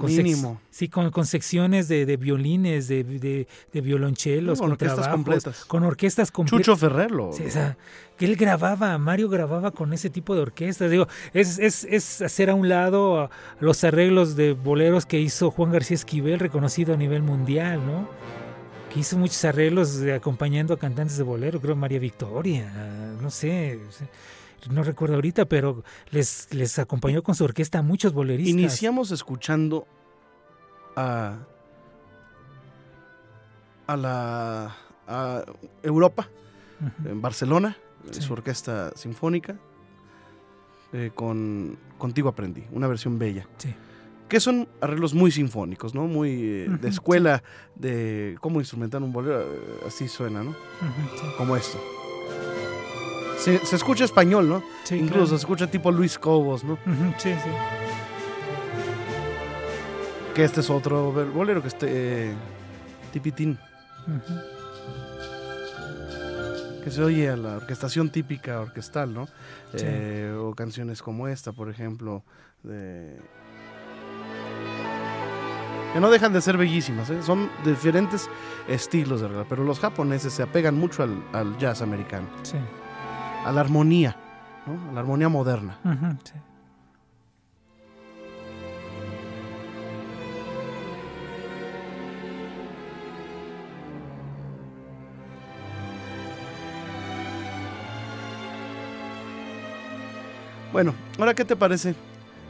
Mínimo. 0.08 0.62
Sí, 0.70 0.88
con, 0.88 1.12
con, 1.12 1.26
secciones 1.26 1.88
de, 1.88 2.06
de 2.06 2.18
violines, 2.18 2.88
de, 2.88 3.04
de, 3.04 3.48
de 3.72 3.82
violonchelos, 3.82 4.60
con, 4.60 4.72
orquestas 4.72 5.08
completas. 5.08 5.66
Con 5.66 5.84
orquestas 5.84 6.32
completas. 6.32 6.66
Chucho 6.66 6.78
Ferrero. 6.78 7.32
Sí, 7.34 7.44
o 7.46 7.52
sea, 7.52 7.78
que 8.18 8.26
él 8.26 8.36
grababa, 8.36 8.98
Mario 8.98 9.30
grababa 9.30 9.72
con 9.72 9.94
ese 9.94 10.10
tipo 10.10 10.36
de 10.36 10.42
orquestas. 10.42 10.92
Digo, 10.92 11.08
es, 11.34 11.60
es, 11.60 11.86
es 11.86 12.22
hacer 12.22 12.50
a 12.50 12.56
un 12.56 12.70
lado 12.70 13.30
los 13.60 13.84
arreglos 13.84 14.36
de 14.36 14.54
boleros 14.54 15.06
que 15.06 15.20
hizo 15.20 15.52
Juan 15.52 15.72
García 15.72 15.96
Esquivel, 15.96 16.40
reconocido 16.40 16.94
a 16.94 16.98
nivel 16.98 17.22
mundial, 17.22 17.86
¿no? 17.86 18.08
Que 18.94 19.00
hizo 19.00 19.18
muchos 19.18 19.44
arreglos 19.46 20.02
acompañando 20.14 20.74
a 20.74 20.78
cantantes 20.78 21.18
de 21.18 21.24
bolero, 21.24 21.62
creo 21.62 21.76
María 21.76 22.00
Victoria, 22.00 22.72
no 23.22 23.30
sé 23.30 23.80
no 24.70 24.84
recuerdo 24.84 25.16
ahorita, 25.16 25.46
pero 25.46 25.84
les, 26.10 26.54
les 26.54 26.78
acompañó 26.80 27.24
con 27.24 27.36
su 27.36 27.44
orquesta 27.44 27.80
a 27.80 27.82
muchos 27.82 28.14
boleristas. 28.14 28.54
Iniciamos 28.54 29.12
escuchando 29.12 29.88
a, 30.96 31.38
a 33.88 33.98
la 33.98 34.76
a 35.08 35.44
Europa, 35.84 36.30
en 37.06 37.22
Barcelona, 37.22 37.78
su 38.12 38.32
orquesta 38.34 38.92
sinfónica, 38.96 39.58
eh, 40.94 41.12
con 41.14 41.78
Contigo 41.98 42.30
Aprendí, 42.30 42.64
una 42.72 42.88
versión 42.88 43.20
bella. 43.20 43.48
Sí. 43.58 43.76
Que 44.30 44.40
son 44.40 44.70
arreglos 44.80 45.14
muy 45.14 45.32
sinfónicos, 45.32 45.94
¿no? 45.94 46.08
Muy 46.08 46.32
eh, 46.32 46.68
de 46.82 46.88
escuela, 46.88 47.44
de 47.76 48.38
cómo 48.40 48.62
instrumentar 48.62 49.04
un 49.04 49.12
bolero, 49.12 49.42
eh, 49.42 49.84
así 49.86 50.08
suena, 50.08 50.44
¿no? 50.44 50.56
Como 51.38 51.58
esto. 51.58 51.78
Se, 53.42 53.76
escucha 53.76 54.06
español, 54.06 54.48
¿no? 54.48 54.64
Sí, 54.84 54.98
Incluso 54.98 55.28
se 55.28 55.36
escucha 55.38 55.66
tipo 55.66 55.92
Luis 55.92 56.20
Cobos, 56.20 56.64
¿no? 56.64 56.78
sí, 57.18 57.34
sí. 57.34 57.50
Que 60.36 60.44
este 60.44 60.60
es 60.60 60.70
otro 60.70 61.12
bolero 61.12 61.62
que 61.62 61.68
este 61.68 61.88
eh, 61.90 62.34
tipitín. 63.12 63.58
Que 66.84 66.92
se 66.92 67.02
oye 67.02 67.30
a 67.30 67.36
la 67.36 67.58
orquestación 67.58 68.12
típica 68.12 68.60
orquestal, 68.60 69.12
¿no? 69.12 69.28
Eh, 69.74 70.36
o 70.40 70.54
canciones 70.54 71.02
como 71.02 71.28
esta, 71.28 71.52
por 71.52 71.70
ejemplo, 71.70 72.24
de 72.62 73.18
que 75.94 76.00
no 76.00 76.10
dejan 76.10 76.32
de 76.32 76.42
ser 76.42 76.58
bellísimas, 76.58 77.10
¿eh? 77.10 77.22
son 77.22 77.50
diferentes 77.66 78.30
estilos 78.70 79.20
de 79.20 79.28
verdad, 79.28 79.46
pero 79.50 79.66
los 79.66 79.80
japoneses 79.80 80.32
se 80.32 80.42
apegan 80.42 80.76
mucho 80.76 81.04
al, 81.04 81.22
al 81.34 81.58
jazz 81.58 81.82
americano. 81.82 82.30
Sí 82.44 82.58
a 83.46 83.52
la 83.52 83.62
armonía, 83.62 84.16
a 84.66 84.94
la 84.94 85.00
armonía 85.00 85.30
moderna. 85.30 85.78
Bueno, 100.72 100.94
ahora 101.20 101.34
qué 101.34 101.44
te 101.44 101.56
parece 101.56 101.96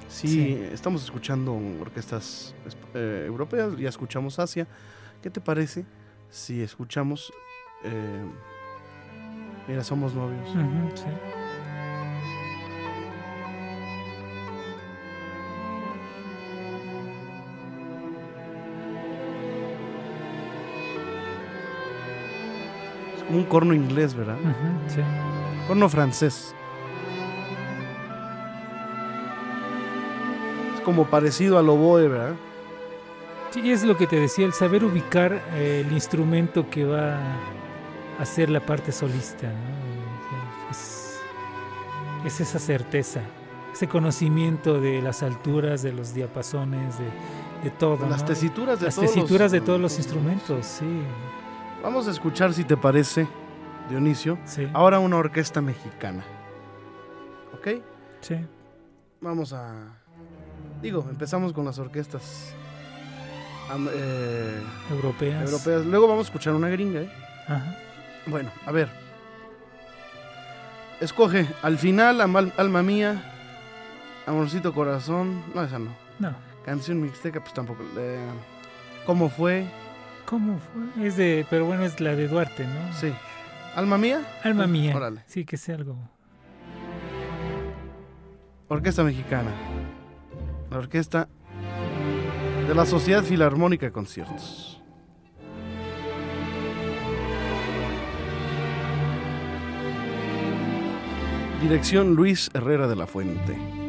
si 0.07 0.53
estamos 0.71 1.03
escuchando 1.03 1.59
orquestas 1.79 2.53
eh, 2.93 3.23
europeas, 3.25 3.75
ya 3.77 3.89
escuchamos 3.89 4.37
Asia, 4.37 4.67
¿qué 5.23 5.29
te 5.29 5.41
parece 5.41 5.85
si 6.29 6.61
escuchamos 6.61 7.33
eh, 7.83 8.23
Mira, 9.67 9.83
somos 9.83 10.13
novios. 10.13 10.49
sí. 10.95 11.05
Es 23.17 23.23
como 23.23 23.37
un 23.39 23.45
corno 23.45 23.73
inglés, 23.73 24.15
¿verdad? 24.15 24.37
sí. 24.87 25.01
Corno 25.67 25.89
francés. 25.89 26.53
Es 30.75 30.81
como 30.81 31.05
parecido 31.05 31.57
al 31.59 31.69
oboe, 31.69 32.07
¿verdad? 32.07 32.35
Sí, 33.51 33.71
es 33.71 33.83
lo 33.83 33.97
que 33.97 34.07
te 34.07 34.15
decía, 34.17 34.45
el 34.45 34.53
saber 34.53 34.83
ubicar 34.83 35.33
eh, 35.53 35.83
el 35.85 35.91
instrumento 35.91 36.69
que 36.69 36.85
va 36.85 37.17
hacer 38.21 38.49
la 38.49 38.59
parte 38.59 38.91
solista. 38.91 39.51
Es, 40.69 42.39
esa 42.39 42.59
certeza, 42.59 43.21
ese 43.73 43.87
conocimiento 43.87 44.79
de 44.79 45.01
las 45.01 45.23
alturas, 45.23 45.81
de 45.81 45.91
los 45.91 46.13
diapasones, 46.13 46.95
de, 46.99 47.71
todo. 47.71 48.07
Las 48.07 48.23
tesituras 48.23 48.79
de 48.79 48.85
las 48.85 48.95
todos 48.95 49.13
tesituras 49.13 49.51
de 49.51 49.59
todos 49.59 49.81
los 49.81 49.97
instrumentos, 49.97 50.65
sí. 50.65 51.01
Vamos 51.83 52.07
a 52.07 52.11
escuchar, 52.11 52.53
si 52.53 52.63
te 52.63 52.77
parece, 52.77 53.27
Dionisio, 53.89 54.37
sí. 54.45 54.69
ahora 54.71 54.99
una 54.99 55.17
orquesta 55.17 55.61
mexicana. 55.61 56.23
¿Ok? 57.53 57.81
Sí. 58.21 58.35
Vamos 59.19 59.51
a... 59.51 59.97
Digo, 60.81 61.05
empezamos 61.09 61.53
con 61.53 61.65
las 61.65 61.79
orquestas 61.79 62.53
eh, 63.95 64.61
europeas. 64.91 65.43
europeas. 65.43 65.85
Luego 65.85 66.07
vamos 66.07 66.25
a 66.25 66.27
escuchar 66.27 66.53
una 66.53 66.69
gringa, 66.69 67.01
¿eh? 67.01 67.11
Ajá. 67.47 67.77
Bueno, 68.25 68.51
a 68.65 68.71
ver. 68.71 68.89
Escoge 70.99 71.47
al 71.63 71.77
final, 71.77 72.21
alma 72.21 72.83
mía, 72.83 73.23
amorcito 74.27 74.73
corazón. 74.73 75.43
No, 75.55 75.63
esa 75.63 75.79
no. 75.79 75.95
No. 76.19 76.35
Canción 76.63 77.01
mixteca, 77.01 77.39
pues 77.39 77.53
tampoco. 77.53 77.83
¿Cómo 79.05 79.29
fue? 79.29 79.65
¿Cómo 80.25 80.59
fue? 80.59 81.07
Es 81.07 81.17
de, 81.17 81.45
pero 81.49 81.65
bueno, 81.65 81.83
es 81.83 81.99
la 81.99 82.15
de 82.15 82.27
Duarte, 82.27 82.65
¿no? 82.65 82.93
Sí. 82.93 83.11
¿Alma 83.75 83.97
mía? 83.97 84.21
Alma 84.43 84.67
mía. 84.67 84.95
Órale. 84.95 85.23
Sí, 85.25 85.43
que 85.45 85.57
sea 85.57 85.75
algo. 85.75 85.97
Orquesta 88.67 89.03
Mexicana. 89.03 89.51
La 90.69 90.77
orquesta 90.77 91.27
de 92.67 92.75
la 92.75 92.85
Sociedad 92.85 93.23
Filarmónica 93.23 93.87
de 93.87 93.91
Conciertos. 93.91 94.80
Dirección 101.61 102.15
Luis 102.15 102.49
Herrera 102.55 102.87
de 102.87 102.95
la 102.95 103.05
Fuente. 103.05 103.80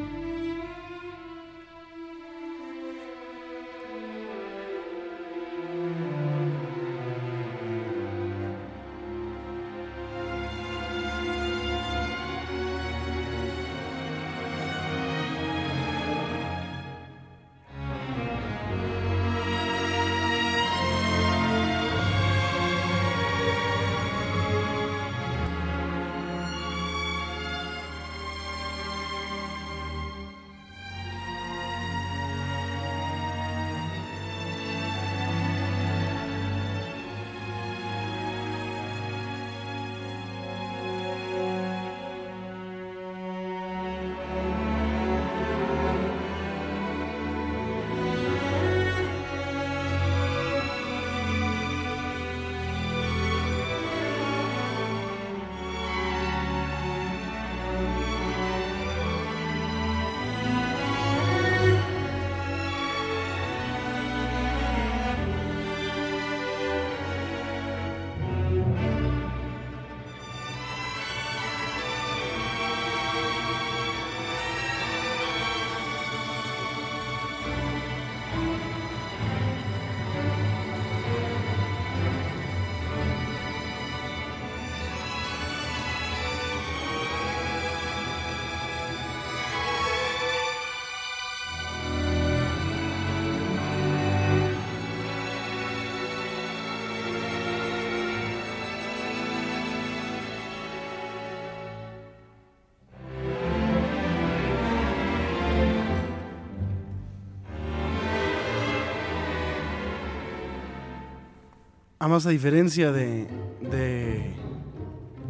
Además, 112.02 112.26
a 112.26 112.30
diferencia 112.30 112.90
de, 112.90 113.28
de 113.70 114.32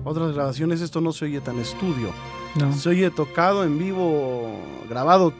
otras 0.05 0.33
grabaciones, 0.33 0.81
esto 0.81 1.03
no 1.03 1.13
se 1.13 1.27
oye 1.27 1.41
tan 1.43 1.59
estudio. 1.59 2.09
No. 2.59 2.73
Se 2.73 2.89
oye 2.89 3.11
tocado 3.11 3.63
en 3.65 3.79
vivo, 3.79 4.51
grabado, 4.89 5.35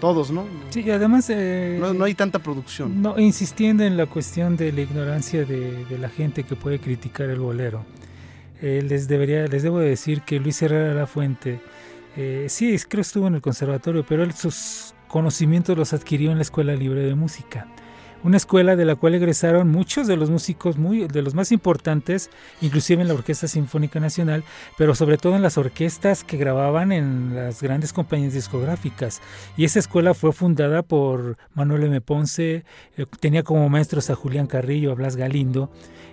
todos, 0.00 0.30
¿no? 0.30 0.44
Sí, 0.70 0.82
y 0.86 0.90
además. 0.90 1.28
eh, 1.30 1.78
No, 1.80 1.92
no 1.92 2.04
hay 2.04 2.14
tanta 2.14 2.38
producción. 2.38 3.02
No, 3.02 3.18
insistiendo 3.18 3.82
en 3.82 3.96
la 3.96 4.06
cuestión 4.06 4.56
de 4.56 4.70
la 4.72 4.82
ignorancia 4.82 5.44
de, 5.44 5.84
de 5.84 5.98
la 5.98 6.08
gente 6.08 6.44
que 6.44 6.54
puede 6.54 6.78
criticar 6.78 7.28
el 7.28 7.40
bolero. 7.40 7.84
Eh, 8.62 8.84
les 8.88 9.08
debería, 9.08 9.46
les 9.48 9.64
debo 9.64 9.80
de 9.80 9.88
decir 9.88 10.22
que 10.22 10.38
Luis 10.38 10.62
Herrera 10.62 10.94
la 10.94 11.08
Fuente, 11.08 11.60
eh, 12.16 12.46
sí, 12.48 12.72
es- 12.72 12.84
creo 12.86 12.98
que 12.98 13.08
estuvo 13.08 13.26
en 13.26 13.34
el 13.34 13.40
conservatorio, 13.40 14.04
pero 14.08 14.22
él 14.22 14.32
sus 14.32 14.94
conocimientos 15.08 15.76
los 15.76 15.92
adquirió 15.92 16.30
en 16.30 16.36
la 16.38 16.42
Escuela 16.42 16.74
Libre 16.76 17.00
de 17.02 17.14
Música. 17.16 17.66
Una 18.22 18.36
escuela 18.36 18.76
de 18.76 18.84
la 18.84 18.96
cual 18.96 19.14
egresaron 19.14 19.70
muchos 19.70 20.06
de 20.06 20.16
los 20.16 20.28
músicos, 20.28 20.76
muy, 20.76 21.08
de 21.08 21.22
los 21.22 21.34
más 21.34 21.52
importantes, 21.52 22.28
inclusive 22.60 23.00
en 23.00 23.08
la 23.08 23.14
Orquesta 23.14 23.48
Sinfónica 23.48 23.98
Nacional, 23.98 24.44
pero 24.76 24.94
sobre 24.94 25.16
todo 25.16 25.36
en 25.36 25.42
las 25.42 25.56
orquestas 25.56 26.22
que 26.22 26.36
grababan 26.36 26.92
en 26.92 27.34
las 27.34 27.62
grandes 27.62 27.94
compañías 27.94 28.34
discográficas. 28.34 29.22
Y 29.56 29.64
esa 29.64 29.78
escuela 29.78 30.12
fue 30.12 30.32
fundada 30.32 30.82
por 30.82 31.38
Manuel 31.54 31.84
M. 31.84 32.02
Ponce, 32.02 32.64
eh, 32.98 33.06
tenía 33.20 33.42
como 33.42 33.66
maestros 33.70 34.10
a 34.10 34.14
Julián 34.14 34.46
Carrillo, 34.46 34.92
a 34.92 34.94
Blas 34.96 35.16
Galindo, 35.16 35.70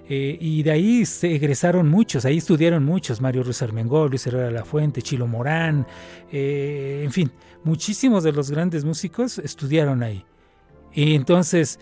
eh, 0.08 0.38
y 0.40 0.64
de 0.64 0.72
ahí 0.72 1.06
se 1.06 1.36
egresaron 1.36 1.90
muchos, 1.90 2.24
ahí 2.24 2.38
estudiaron 2.38 2.86
muchos, 2.86 3.20
Mario 3.20 3.44
Ruiz 3.44 3.62
Armengol, 3.62 4.10
Luis 4.10 4.26
Herrera 4.26 4.50
la 4.50 4.64
Fuente, 4.64 5.02
Chilo 5.02 5.28
Morán, 5.28 5.86
eh, 6.32 7.02
en 7.04 7.12
fin, 7.12 7.32
muchísimos 7.66 8.24
de 8.24 8.32
los 8.32 8.50
grandes 8.50 8.86
músicos 8.86 9.40
estudiaron 9.40 10.04
ahí. 10.04 10.24
Y 10.94 11.14
entonces, 11.16 11.80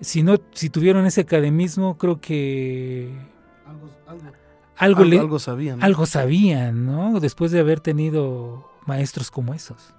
si 0.00 0.22
no, 0.22 0.36
si 0.52 0.70
tuvieron 0.70 1.06
ese 1.06 1.22
academismo, 1.22 1.98
creo 1.98 2.20
que 2.20 3.10
Algo, 3.66 3.88
algo, 4.06 4.22
algo, 4.76 5.04
le- 5.04 5.18
algo 5.18 5.38
sabían. 5.38 5.78
¿no? 5.80 5.84
algo 5.84 6.06
sabían, 6.06 6.86
¿no? 6.86 7.20
Después 7.20 7.50
de 7.50 7.60
haber 7.60 7.80
tenido 7.80 8.68
maestros 8.86 9.30
como 9.30 9.54
esos. 9.54 9.94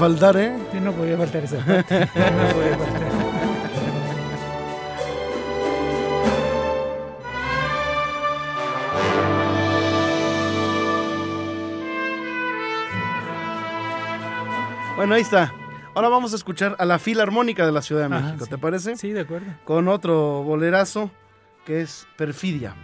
Faltar, 0.00 0.36
¿eh? 0.38 0.56
Sí, 0.72 0.80
no 0.80 0.92
podía 0.92 1.16
faltar 1.16 1.44
esa 1.44 1.58
parte. 1.58 2.08
No 2.14 2.54
podía 2.54 2.76
faltar. 2.78 3.10
Bueno, 14.96 15.14
ahí 15.14 15.22
está. 15.22 15.52
Ahora 15.94 16.08
vamos 16.08 16.32
a 16.32 16.36
escuchar 16.36 16.76
a 16.78 16.84
la 16.84 16.98
Filarmónica 16.98 17.64
de 17.64 17.72
la 17.72 17.82
Ciudad 17.82 18.08
de 18.08 18.14
Ajá, 18.14 18.26
México, 18.26 18.44
sí. 18.44 18.50
¿te 18.50 18.58
parece? 18.58 18.96
Sí, 18.96 19.12
de 19.12 19.20
acuerdo. 19.20 19.46
Con 19.64 19.88
otro 19.88 20.42
bolerazo 20.42 21.10
que 21.64 21.80
es 21.80 22.06
Perfidia. 22.16 22.74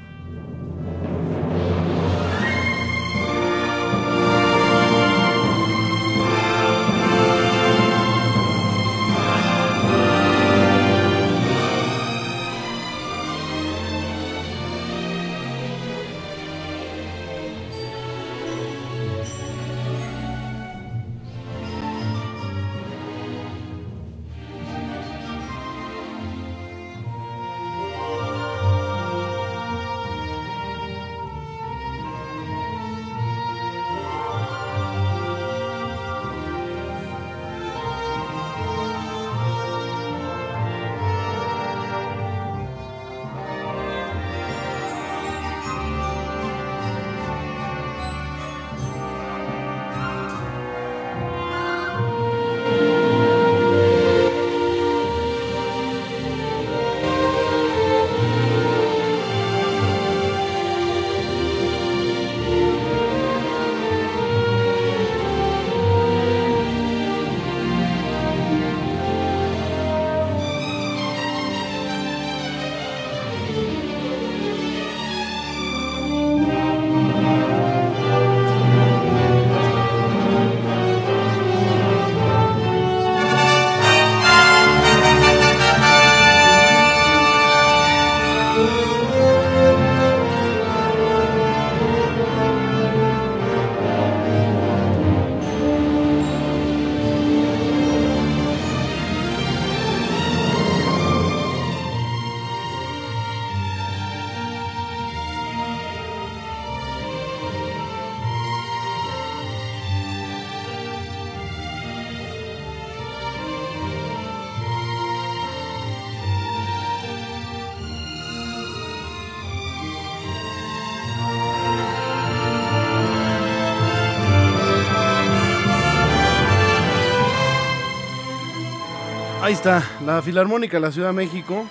Está, 129.57 129.83
la 130.05 130.21
Filarmónica 130.21 130.77
de 130.77 130.83
la 130.83 130.93
Ciudad 130.93 131.09
de 131.09 131.15
México, 131.15 131.65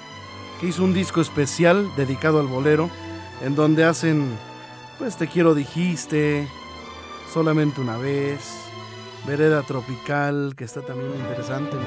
que 0.59 0.67
hizo 0.67 0.83
un 0.83 0.91
disco 0.91 1.21
especial 1.21 1.87
dedicado 1.95 2.39
al 2.39 2.47
bolero, 2.47 2.89
en 3.43 3.53
donde 3.55 3.83
hacen, 3.83 4.27
pues 4.97 5.17
te 5.17 5.27
quiero 5.27 5.53
dijiste, 5.53 6.47
solamente 7.31 7.81
una 7.81 7.97
vez, 7.97 8.39
Vereda 9.27 9.61
Tropical, 9.61 10.55
que 10.57 10.63
está 10.63 10.81
también 10.81 11.11
interesante. 11.13 11.77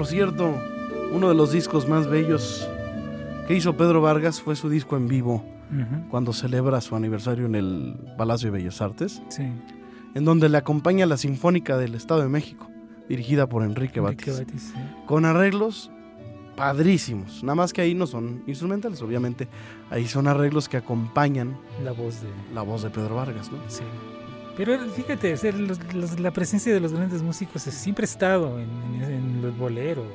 Por 0.00 0.06
cierto, 0.06 0.54
uno 1.12 1.28
de 1.28 1.34
los 1.34 1.52
discos 1.52 1.86
más 1.86 2.06
bellos 2.08 2.66
que 3.46 3.54
hizo 3.54 3.76
Pedro 3.76 4.00
Vargas 4.00 4.40
fue 4.40 4.56
su 4.56 4.70
disco 4.70 4.96
en 4.96 5.08
vivo, 5.08 5.44
cuando 6.08 6.32
celebra 6.32 6.80
su 6.80 6.96
aniversario 6.96 7.44
en 7.44 7.54
el 7.54 7.96
Palacio 8.16 8.50
de 8.50 8.56
Bellas 8.56 8.80
Artes, 8.80 9.20
Sí. 9.28 9.42
en 10.14 10.24
donde 10.24 10.48
le 10.48 10.56
acompaña 10.56 11.04
la 11.04 11.18
Sinfónica 11.18 11.76
del 11.76 11.94
Estado 11.96 12.22
de 12.22 12.28
México, 12.30 12.66
dirigida 13.10 13.46
por 13.46 13.62
Enrique 13.62 13.98
Enrique 13.98 14.30
Batis, 14.30 14.38
Batis, 14.38 14.62
sí. 14.74 14.74
con 15.04 15.26
arreglos 15.26 15.90
padrísimos. 16.56 17.44
Nada 17.44 17.56
más 17.56 17.74
que 17.74 17.82
ahí 17.82 17.94
no 17.94 18.06
son 18.06 18.42
instrumentales, 18.46 19.02
obviamente, 19.02 19.48
ahí 19.90 20.06
son 20.06 20.28
arreglos 20.28 20.66
que 20.70 20.78
acompañan 20.78 21.58
La 21.84 21.92
voz 21.92 22.22
de. 22.22 22.28
la 22.54 22.62
voz 22.62 22.82
de 22.84 22.88
Pedro 22.88 23.16
Vargas, 23.16 23.52
¿no? 23.52 23.58
Sí. 23.68 23.82
Pero 24.56 24.78
fíjate, 24.90 25.36
los- 25.52 25.94
los- 25.94 26.20
la 26.20 26.30
presencia 26.30 26.72
de 26.74 26.80
los 26.80 26.92
grandes 26.92 27.22
músicos 27.22 27.62
siempre 27.62 28.04
ha 28.04 28.08
estado 28.08 28.58
en, 28.58 28.68
en, 29.02 29.02
en 29.12 29.42
los 29.42 29.56
boleros. 29.56 30.06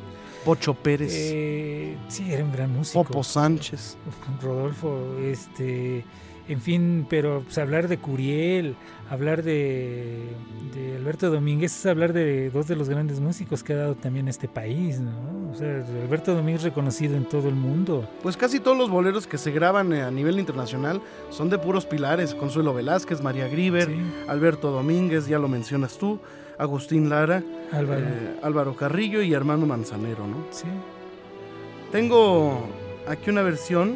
Pocho 0.44 0.76
Pérez, 0.76 1.12
Eh, 1.16 1.98
sí, 2.08 2.32
era 2.32 2.44
un 2.44 2.52
gran 2.52 2.72
músico. 2.72 3.04
Popo 3.04 3.24
Sánchez. 3.24 3.98
Rodolfo, 4.44 5.18
este, 5.20 6.04
en 6.48 6.62
fin, 6.62 7.06
pero 7.10 7.42
pues, 7.44 7.58
hablar 7.58 7.88
de 7.88 7.98
Curiel, 7.98 8.76
hablar 9.10 9.42
de, 9.44 10.20
de 10.76 10.96
Alberto 10.98 11.30
Domínguez 11.32 11.76
es 11.78 11.86
hablar 11.86 12.14
de 12.14 12.50
dos 12.52 12.68
de 12.68 12.76
los 12.76 12.88
grandes 12.90 13.20
músicos 13.20 13.64
que 13.64 13.74
ha 13.74 13.78
dado 13.78 13.96
también 13.96 14.28
este 14.28 14.48
país, 14.48 15.00
¿no? 15.00 15.12
O 15.52 15.56
sea, 15.56 15.84
Alberto 16.04 16.36
Domínguez 16.36 16.64
reconocido 16.64 17.16
en 17.16 17.26
todo 17.26 17.48
el 17.50 17.56
mundo. 17.56 18.08
Pues 18.22 18.38
casi 18.38 18.60
todos 18.60 18.78
los 18.78 18.90
boleros 18.90 19.26
que 19.28 19.38
se 19.38 19.52
graban 19.52 19.94
eh, 19.94 20.02
a 20.04 20.12
nivel 20.12 20.38
internacional 20.40 21.02
son 21.30 21.50
de 21.50 21.58
puros 21.58 21.86
pilares. 21.86 22.36
Consuelo 22.36 22.74
Velázquez, 22.74 23.22
María 23.22 23.48
Grieber, 23.48 23.86
Sí, 23.88 23.96
Alberto 24.28 24.72
Domínguez, 24.72 25.28
ya 25.28 25.40
lo 25.40 25.48
mencionas 25.48 25.98
tú, 25.98 26.20
Agustín 26.58 27.10
Lara, 27.10 27.42
Álvaro. 27.72 28.02
eh, 28.02 28.40
Álvaro 28.44 28.76
Carrillo 28.76 29.22
y 29.22 29.34
Armando 29.34 29.66
Manzanero, 29.66 30.28
¿no? 30.28 30.46
sí. 30.52 30.66
Tengo 31.92 32.66
aquí 33.08 33.30
una 33.30 33.42
versión, 33.42 33.96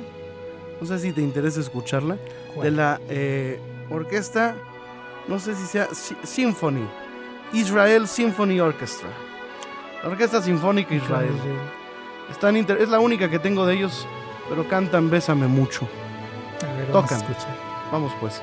no 0.79 0.87
sé 0.87 0.99
si 0.99 1.11
te 1.11 1.21
interesa 1.21 1.59
escucharla, 1.59 2.17
¿Cuál? 2.53 2.63
de 2.65 2.71
la 2.77 3.01
eh, 3.09 3.59
orquesta, 3.89 4.55
no 5.27 5.39
sé 5.39 5.55
si 5.55 5.65
sea 5.65 5.87
Si- 5.93 6.15
Symphony, 6.23 6.87
Israel 7.53 8.07
Symphony 8.07 8.59
Orchestra. 8.59 9.09
La 10.03 10.09
Orquesta 10.09 10.41
Sinfónica 10.41 10.95
Israel. 10.95 11.33
Están 12.31 12.55
inter- 12.55 12.77
es 12.81 12.89
la 12.89 12.99
única 12.99 13.29
que 13.29 13.39
tengo 13.39 13.65
de 13.65 13.73
ellos, 13.75 14.07
pero 14.47 14.67
cantan 14.67 15.09
Bésame 15.09 15.47
mucho. 15.47 15.87
A 16.67 16.73
ver, 16.73 16.87
Tocan. 16.91 17.21
Vamos 17.91 18.13
pues. 18.21 18.41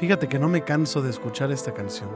Fíjate 0.00 0.28
que 0.28 0.38
no 0.38 0.48
me 0.48 0.62
canso 0.62 1.02
de 1.02 1.10
escuchar 1.10 1.50
esta 1.50 1.72
canción. 1.74 2.08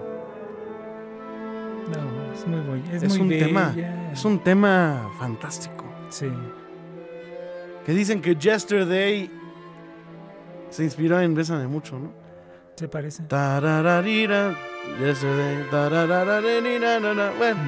No, 1.90 2.33
es 2.33 2.47
muy 2.47 2.61
bueno. 2.61 2.85
Es, 2.92 3.03
Es 3.03 3.18
muy 3.18 3.23
un 3.23 3.29
tema. 3.29 3.75
Es 4.12 4.25
un 4.25 4.38
tema 4.38 5.11
fantástico. 5.18 5.85
Sí. 6.09 6.31
Que 7.85 7.92
dicen 7.92 8.23
que 8.23 8.37
Yesterday 8.37 9.31
se 10.71 10.85
inspiró 10.85 11.21
en 11.21 11.35
Bésame 11.35 11.66
mucho, 11.66 11.99
¿no? 11.99 12.12
¿Se 12.77 12.88
parece? 12.88 13.25
Tarararira, 13.25 14.55
yesterday, 15.01 15.66
na. 16.81 17.31
Bueno, 17.37 17.61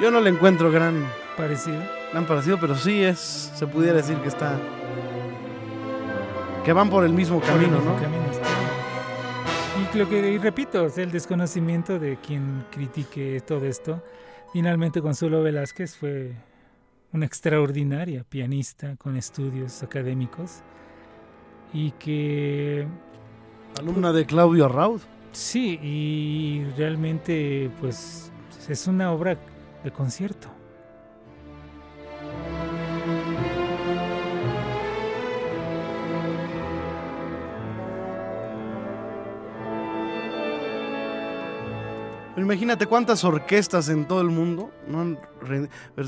yo 0.00 0.10
no 0.10 0.20
le 0.20 0.30
encuentro 0.30 0.70
gran, 0.70 1.06
Parecido. 1.36 1.80
gran 2.12 2.26
parecido, 2.26 2.58
pero 2.60 2.74
sí 2.74 3.02
es, 3.04 3.52
se 3.54 3.66
pudiera 3.66 3.98
decir 3.98 4.16
que 4.18 4.28
está, 4.28 4.58
que 6.64 6.72
van 6.72 6.90
por 6.90 7.04
el 7.04 7.12
mismo 7.12 7.38
Por 7.38 7.48
el 7.50 7.54
camino, 7.54 7.76
mismo 7.78 7.92
¿no? 7.94 8.00
camino. 8.02 8.22
Y 9.76 9.98
lo 9.98 10.08
que 10.08 10.32
y 10.32 10.38
repito, 10.38 10.88
sea, 10.88 11.04
el 11.04 11.10
desconocimiento 11.10 11.98
de 11.98 12.16
quien 12.16 12.64
critique 12.70 13.40
todo 13.46 13.66
esto. 13.66 14.02
Finalmente 14.52 15.02
Consuelo 15.02 15.42
Velázquez 15.42 15.96
fue 15.96 16.32
una 17.12 17.26
extraordinaria 17.26 18.24
pianista 18.24 18.96
con 18.96 19.16
estudios 19.16 19.82
académicos 19.82 20.62
y 21.72 21.90
que 21.92 22.86
Alumna 23.78 24.12
de 24.12 24.24
Claudio 24.24 24.64
Arraud. 24.66 25.00
sí, 25.32 25.78
y 25.82 26.64
realmente 26.76 27.70
pues 27.80 28.32
es 28.68 28.86
una 28.86 29.12
obra 29.12 29.38
de 29.84 29.90
concierto. 29.90 30.55
Imagínate 42.36 42.86
cuántas 42.86 43.24
orquestas 43.24 43.88
en 43.88 44.06
todo 44.06 44.20
el 44.20 44.28
mundo 44.28 44.70
no 44.88 45.16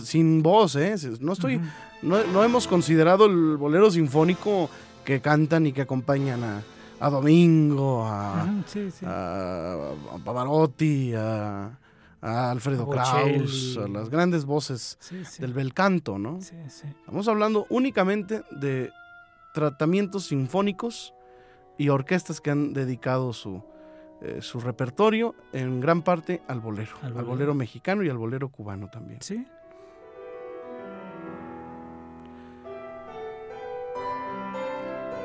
sin 0.02 0.42
voz, 0.42 0.76
¿eh? 0.76 0.94
No 1.20 1.32
estoy, 1.32 1.60
no, 2.02 2.22
no 2.24 2.44
hemos 2.44 2.66
considerado 2.66 3.26
el 3.26 3.56
bolero 3.56 3.90
sinfónico 3.90 4.68
que 5.04 5.20
cantan 5.20 5.66
y 5.66 5.72
que 5.72 5.82
acompañan 5.82 6.44
a 6.44 6.62
a 7.00 7.10
Domingo, 7.10 8.04
a, 8.04 8.42
Ujú, 8.42 8.62
sí, 8.66 8.90
sí. 8.90 9.06
a, 9.06 9.72
a 10.12 10.18
Pavarotti, 10.24 11.14
a, 11.14 11.78
a 12.20 12.50
Alfredo. 12.50 12.90
Kraus, 12.90 13.78
a 13.80 13.86
las 13.86 14.08
grandes 14.10 14.44
voces 14.44 14.96
Sí, 15.00 15.22
del 15.38 15.52
bel 15.54 15.72
canto, 15.74 16.18
¿no? 16.18 16.40
Sí, 16.42 16.56
sí. 16.68 16.88
Estamos 16.88 17.28
hablando 17.28 17.66
únicamente 17.70 18.42
de 18.50 18.90
tratamientos 19.54 20.24
sinfónicos 20.26 21.14
y 21.78 21.88
orquestas 21.90 22.40
que 22.40 22.50
han 22.50 22.72
dedicado 22.72 23.32
su, 23.32 23.62
eh, 24.20 24.38
su 24.40 24.60
repertorio 24.60 25.34
en 25.52 25.80
gran 25.80 26.02
parte 26.02 26.42
al 26.48 26.60
bolero, 26.60 26.92
Al 27.02 27.08
al 27.08 27.12
bolero. 27.12 27.28
bolero. 27.28 27.54
mexicano 27.54 28.02
y 28.02 28.08
al 28.08 28.16
bolero 28.18 28.48
cubano 28.48 28.88
también. 28.88 29.20
Sí. 29.22 29.46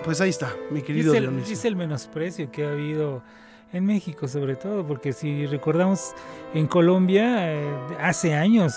Pues 0.04 0.20
ahí 0.20 0.30
está, 0.30 0.54
mi 0.70 0.82
querido 0.82 1.14
es, 1.14 1.18
el, 1.20 1.24
Dionisio. 1.30 1.54
es 1.54 1.66
el 1.66 1.76
menosprecio 1.78 2.52
que 2.52 2.66
ha 2.66 2.72
habido 2.72 3.24
en 3.72 3.86
México, 3.86 4.28
sobre 4.28 4.56
todo, 4.56 4.86
porque 4.86 5.14
si 5.14 5.46
recordamos 5.48 6.14
en 6.54 6.68
Colombia, 6.68 7.54
eh, 7.54 7.72
hace 8.00 8.34
años, 8.36 8.74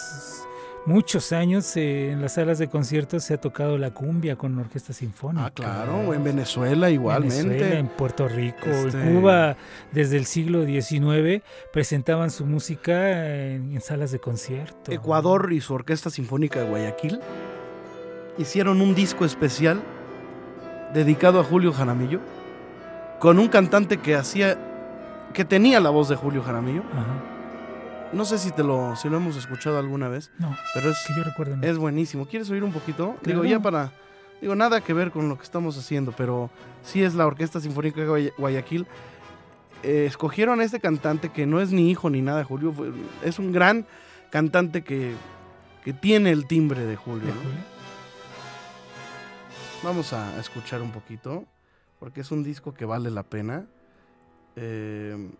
muchos 0.86 1.32
años, 1.32 1.76
eh, 1.76 2.12
en 2.12 2.22
las 2.22 2.34
salas 2.34 2.58
de 2.58 2.68
conciertos 2.68 3.24
se 3.24 3.34
ha 3.34 3.40
tocado 3.40 3.76
la 3.78 3.90
cumbia 3.90 4.36
con 4.36 4.58
orquesta 4.58 4.92
sinfónica. 4.92 5.46
Ah, 5.46 5.50
claro, 5.50 6.14
en 6.14 6.24
Venezuela 6.24 6.88
igualmente. 6.90 7.42
Venezuela, 7.44 7.78
en 7.78 7.88
Puerto 7.88 8.28
Rico, 8.28 8.66
Este- 8.70 9.00
en 9.02 9.14
Cuba, 9.16 9.56
desde 9.92 10.16
el 10.16 10.26
siglo 10.26 10.64
XIX, 10.64 11.42
presentaban 11.72 12.30
su 12.30 12.46
música 12.46 13.26
en, 13.26 13.72
en 13.74 13.80
salas 13.80 14.12
de 14.12 14.18
concierto. 14.20 14.92
Ecuador 14.92 15.52
y 15.52 15.60
su 15.60 15.74
Orquesta 15.74 16.08
Sinfónica 16.10 16.60
de 16.60 16.66
Guayaquil 16.68 17.20
hicieron 18.38 18.80
un 18.80 18.94
disco 18.94 19.24
especial 19.24 19.82
dedicado 20.94 21.40
a 21.40 21.44
Julio 21.44 21.72
Jaramillo 21.72 22.20
con 23.18 23.38
un 23.38 23.48
cantante 23.48 23.98
que 23.98 24.14
hacía 24.14 24.56
que 25.32 25.44
tenía 25.44 25.80
la 25.80 25.90
voz 25.90 26.08
de 26.08 26.16
Julio 26.16 26.42
Jaramillo. 26.42 26.82
Ajá. 26.92 27.35
No 28.12 28.24
sé 28.24 28.38
si 28.38 28.50
te 28.52 28.62
lo 28.62 28.94
si 28.96 29.08
lo 29.08 29.16
hemos 29.16 29.36
escuchado 29.36 29.78
alguna 29.78 30.08
vez, 30.08 30.30
No, 30.38 30.56
pero 30.74 30.90
es 30.90 30.98
que 31.06 31.14
yo 31.16 31.22
recuerdo. 31.24 31.56
no. 31.56 31.62
es 31.66 31.76
buenísimo. 31.78 32.26
¿Quieres 32.26 32.48
oír 32.50 32.62
un 32.64 32.72
poquito? 32.72 33.16
Digo, 33.22 33.44
ya 33.44 33.60
para 33.60 33.92
digo 34.40 34.54
nada 34.54 34.80
que 34.80 34.92
ver 34.92 35.10
con 35.10 35.28
lo 35.28 35.36
que 35.36 35.42
estamos 35.44 35.76
haciendo, 35.78 36.12
pero 36.12 36.50
sí 36.82 37.02
es 37.02 37.14
la 37.14 37.26
Orquesta 37.26 37.60
Sinfónica 37.60 38.00
de 38.00 38.06
Guaya- 38.08 38.32
Guayaquil. 38.38 38.86
Eh, 39.82 40.06
escogieron 40.06 40.60
a 40.60 40.64
este 40.64 40.80
cantante 40.80 41.30
que 41.30 41.46
no 41.46 41.60
es 41.60 41.70
ni 41.72 41.90
hijo 41.90 42.08
ni 42.10 42.22
nada 42.22 42.38
de 42.38 42.44
Julio, 42.44 42.74
es 43.22 43.38
un 43.38 43.52
gran 43.52 43.86
cantante 44.30 44.82
que, 44.82 45.14
que 45.84 45.92
tiene 45.92 46.30
el 46.30 46.46
timbre 46.46 46.84
de 46.86 46.96
Julio. 46.96 47.26
¿De 47.26 47.32
¿no? 47.32 47.38
Julio? 47.40 47.58
Vamos 49.82 50.12
a 50.12 50.38
escuchar 50.40 50.82
un 50.82 50.90
poquito, 50.90 51.44
porque 52.00 52.20
es 52.22 52.30
un 52.30 52.42
disco 52.42 52.72
que 52.74 52.84
vale 52.84 53.10
la 53.10 53.22
pena. 53.22 53.66
Eh, 54.56 55.30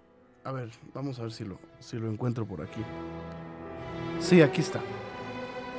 a 0.47 0.53
ver, 0.53 0.71
vamos 0.95 1.19
a 1.19 1.23
ver 1.23 1.33
si 1.33 1.45
lo, 1.45 1.59
si 1.81 1.99
lo 1.99 2.09
encuentro 2.09 2.47
por 2.47 2.63
aquí. 2.63 2.81
Sí, 4.21 4.43
aquí 4.43 4.61
está. 4.61 4.81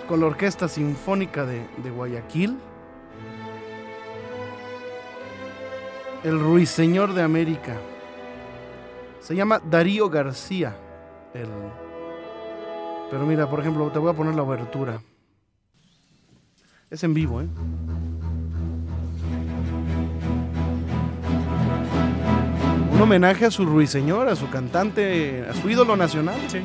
Con 0.09 0.19
la 0.19 0.25
Orquesta 0.25 0.67
Sinfónica 0.67 1.45
de, 1.45 1.65
de 1.81 1.89
Guayaquil. 1.89 2.57
El 6.25 6.39
Ruiseñor 6.41 7.13
de 7.13 7.21
América. 7.21 7.77
Se 9.21 9.35
llama 9.35 9.59
Darío 9.59 10.09
García. 10.09 10.75
El... 11.33 11.47
Pero 13.09 13.25
mira, 13.25 13.49
por 13.49 13.61
ejemplo, 13.61 13.89
te 13.89 13.99
voy 13.99 14.11
a 14.11 14.13
poner 14.13 14.35
la 14.35 14.41
abertura. 14.41 14.99
Es 16.89 17.05
en 17.05 17.13
vivo, 17.13 17.41
¿eh? 17.41 17.47
Un 22.97 23.03
homenaje 23.03 23.45
a 23.45 23.51
su 23.51 23.63
ruiseñor, 23.63 24.27
a 24.27 24.35
su 24.35 24.49
cantante, 24.49 25.45
a 25.47 25.53
su 25.53 25.69
ídolo 25.69 25.95
nacional. 25.95 26.35
Sí. 26.47 26.63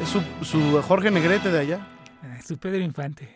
Es 0.00 0.08
su, 0.08 0.22
su 0.44 0.80
Jorge 0.82 1.10
Negrete 1.10 1.50
de 1.50 1.58
allá. 1.58 1.80
Ah, 2.22 2.38
Su 2.46 2.56
Pedro 2.58 2.78
Infante. 2.78 3.28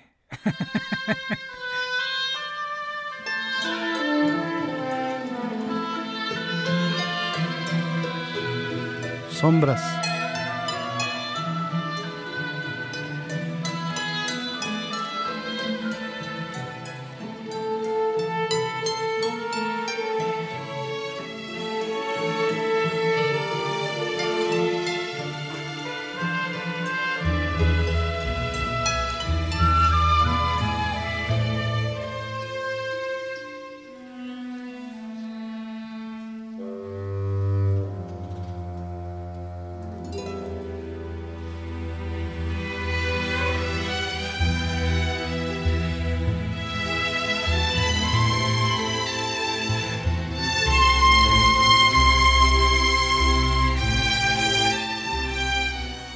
Sombras. 9.31 9.98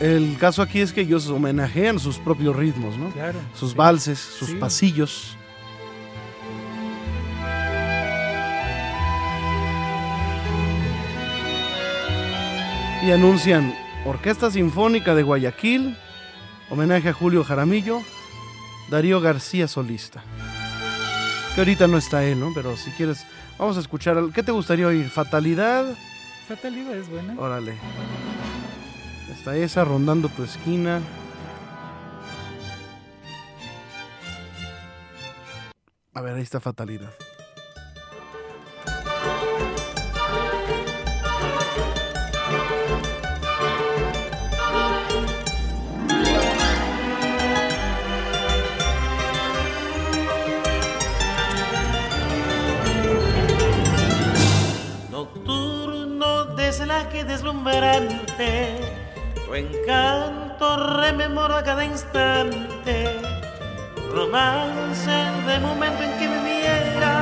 El 0.02 0.36
caso 0.36 0.62
aquí 0.62 0.80
es 0.80 0.92
que 0.92 1.02
ellos 1.02 1.28
homenajean 1.28 1.98
sus 2.00 2.18
propios 2.18 2.56
ritmos, 2.56 2.98
¿no? 2.98 3.10
Claro. 3.10 3.38
Sus 3.54 3.70
sí. 3.70 3.76
valses, 3.76 4.18
sus 4.18 4.48
Sí. 4.48 4.54
pasillos. 4.56 5.36
Y 13.04 13.10
anuncian 13.10 13.74
Orquesta 14.04 14.50
Sinfónica 14.50 15.14
de 15.14 15.22
Guayaquil, 15.22 15.96
homenaje 16.70 17.08
a 17.08 17.12
Julio 17.12 17.42
Jaramillo, 17.44 18.00
Darío 18.90 19.20
García 19.20 19.66
solista. 19.68 20.22
Que 21.54 21.60
ahorita 21.62 21.86
no 21.86 21.98
está 21.98 22.24
él, 22.24 22.38
¿no? 22.40 22.52
Pero 22.54 22.76
si 22.76 22.90
quieres, 22.92 23.26
vamos 23.58 23.76
a 23.76 23.80
escuchar. 23.80 24.16
al- 24.18 24.32
¿Qué 24.32 24.42
te 24.42 24.52
gustaría 24.52 24.86
oír? 24.86 25.08
¿Fatalidad? 25.10 25.84
Fatalidad 26.48 26.94
es 26.96 27.08
buena. 27.08 27.34
Órale. 27.38 27.74
Está 29.32 29.56
esa 29.56 29.82
rondando 29.84 30.28
tu 30.28 30.44
esquina. 30.44 31.00
A 36.14 36.20
ver, 36.20 36.34
ahí 36.36 36.42
está 36.42 36.60
fatalidad. 36.60 37.10
Nocturno 55.10 56.44
deslaje 56.54 57.24
deslumbrante, 57.24 58.78
tu 59.52 59.58
encanto 59.58 60.76
rememoro 60.96 61.54
a 61.56 61.62
cada 61.62 61.84
instante, 61.84 63.20
romance 64.10 65.10
de 65.46 65.58
momento 65.58 66.02
en 66.04 66.12
que 66.18 66.26
viviera, 66.26 67.12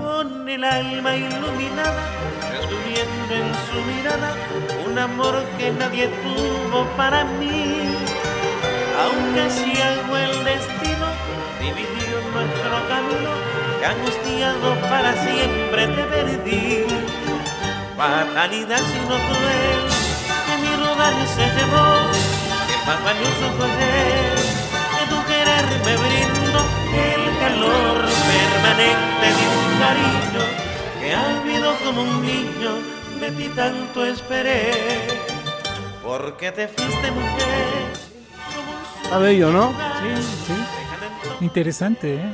con 0.00 0.48
el 0.48 0.64
alma 0.64 1.14
iluminada, 1.14 2.04
descubriendo 2.50 3.34
en 3.34 3.48
su 3.66 3.76
mirada 3.84 4.32
un 4.88 4.98
amor 4.98 5.44
que 5.58 5.70
nadie 5.72 6.08
tuvo 6.24 6.86
para 6.96 7.24
mí. 7.24 7.82
Aunque 9.02 9.50
si 9.50 9.78
algo 9.78 10.16
el 10.16 10.42
destino 10.42 11.06
dividió 11.60 12.16
nuestro 12.32 12.76
camino, 12.88 13.32
que 13.78 13.84
angustiado 13.84 14.74
para 14.88 15.12
siempre 15.12 15.86
te 15.86 16.02
perdí. 16.04 16.86
Fatalidad 17.94 18.80
sino 18.92 19.16
cruel, 19.28 19.82
que 19.90 19.95
rodar 20.76 21.14
se 21.26 21.46
llevó, 21.56 21.86
el 22.92 23.04
valioso 23.04 23.46
poder 23.58 24.36
de 24.96 25.02
tu 25.10 25.18
querer 25.26 25.66
me 25.84 25.94
brindo 25.96 26.60
el 26.94 27.38
calor 27.38 27.96
permanente 28.32 29.26
de 29.36 29.44
un 29.56 29.66
cariño 29.78 30.42
que 31.00 31.08
olvido 31.16 31.70
como 31.84 32.02
un 32.02 32.26
niño, 32.26 32.72
de 33.20 33.30
ti 33.32 33.48
tanto 33.54 34.04
esperé, 34.04 34.70
porque 36.02 36.52
te 36.52 36.68
fuiste 36.68 37.10
mujer. 37.10 37.86
Está 39.02 39.18
bello, 39.18 39.50
¿no? 39.50 39.70
Sí, 39.70 40.22
sí. 40.46 40.54
Interesante, 41.40 42.14
¿eh? 42.16 42.32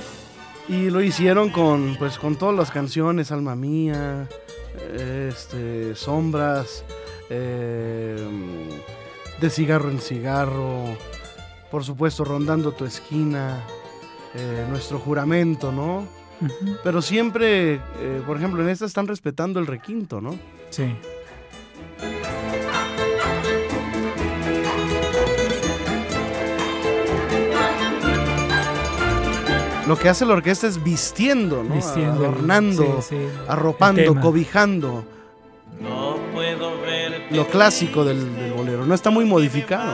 Y 0.68 0.90
lo 0.90 1.02
hicieron 1.02 1.50
con, 1.50 1.96
pues, 1.96 2.18
con 2.18 2.36
todas 2.36 2.54
las 2.54 2.70
canciones, 2.70 3.32
Alma 3.32 3.56
Mía, 3.56 4.28
este, 4.94 5.94
sombras, 5.94 6.84
eh, 7.30 8.16
de 9.40 9.50
cigarro 9.50 9.90
en 9.90 10.00
cigarro, 10.00 10.96
por 11.70 11.84
supuesto 11.84 12.24
rondando 12.24 12.72
tu 12.72 12.84
esquina, 12.84 13.64
eh, 14.34 14.66
nuestro 14.68 14.98
juramento, 14.98 15.72
¿no? 15.72 16.06
Pero 16.82 17.02
siempre, 17.02 17.74
eh, 17.74 18.22
por 18.26 18.36
ejemplo, 18.36 18.62
en 18.62 18.68
esta 18.68 18.86
están 18.86 19.06
respetando 19.06 19.60
el 19.60 19.66
requinto, 19.66 20.20
¿no? 20.20 20.38
Sí. 20.70 20.94
Lo 29.86 29.98
que 29.98 30.08
hace 30.08 30.24
la 30.24 30.34
orquesta 30.34 30.66
es 30.66 30.82
vistiendo, 30.82 31.62
¿no? 31.62 31.74
Vistiendo. 31.74 32.24
Adornando, 32.24 33.02
sí, 33.02 33.16
sí. 33.16 33.28
arropando, 33.48 34.18
cobijando. 34.20 35.04
No 35.80 36.16
puedo 36.32 36.80
ver 36.80 36.91
Lo 37.32 37.46
clásico 37.46 38.04
del, 38.04 38.34
del 38.36 38.52
bolero. 38.52 38.84
No 38.84 38.94
está 38.94 39.10
muy 39.10 39.24
modificado. 39.24 39.90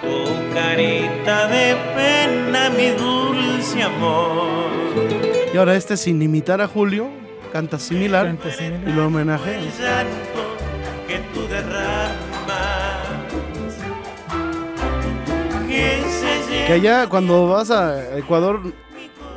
Tu 0.00 0.54
carita 0.54 1.46
de 1.48 1.76
pena, 1.94 2.70
mi 2.70 2.88
dulce 2.90 3.82
amor. 3.82 4.70
Y 5.52 5.56
ahora 5.56 5.74
este, 5.76 5.96
sin 5.96 6.20
imitar 6.22 6.60
a 6.60 6.68
Julio, 6.68 7.08
canta 7.52 7.78
similar 7.78 8.26
Canta 8.26 8.50
similar. 8.50 8.88
y 8.88 8.92
lo 8.92 9.06
homenajea. 9.06 9.60
Tú 11.34 11.46
derramas. 11.48 12.00
Que 16.66 16.72
allá 16.72 17.08
cuando 17.08 17.48
vas 17.48 17.70
a 17.70 18.16
Ecuador 18.16 18.60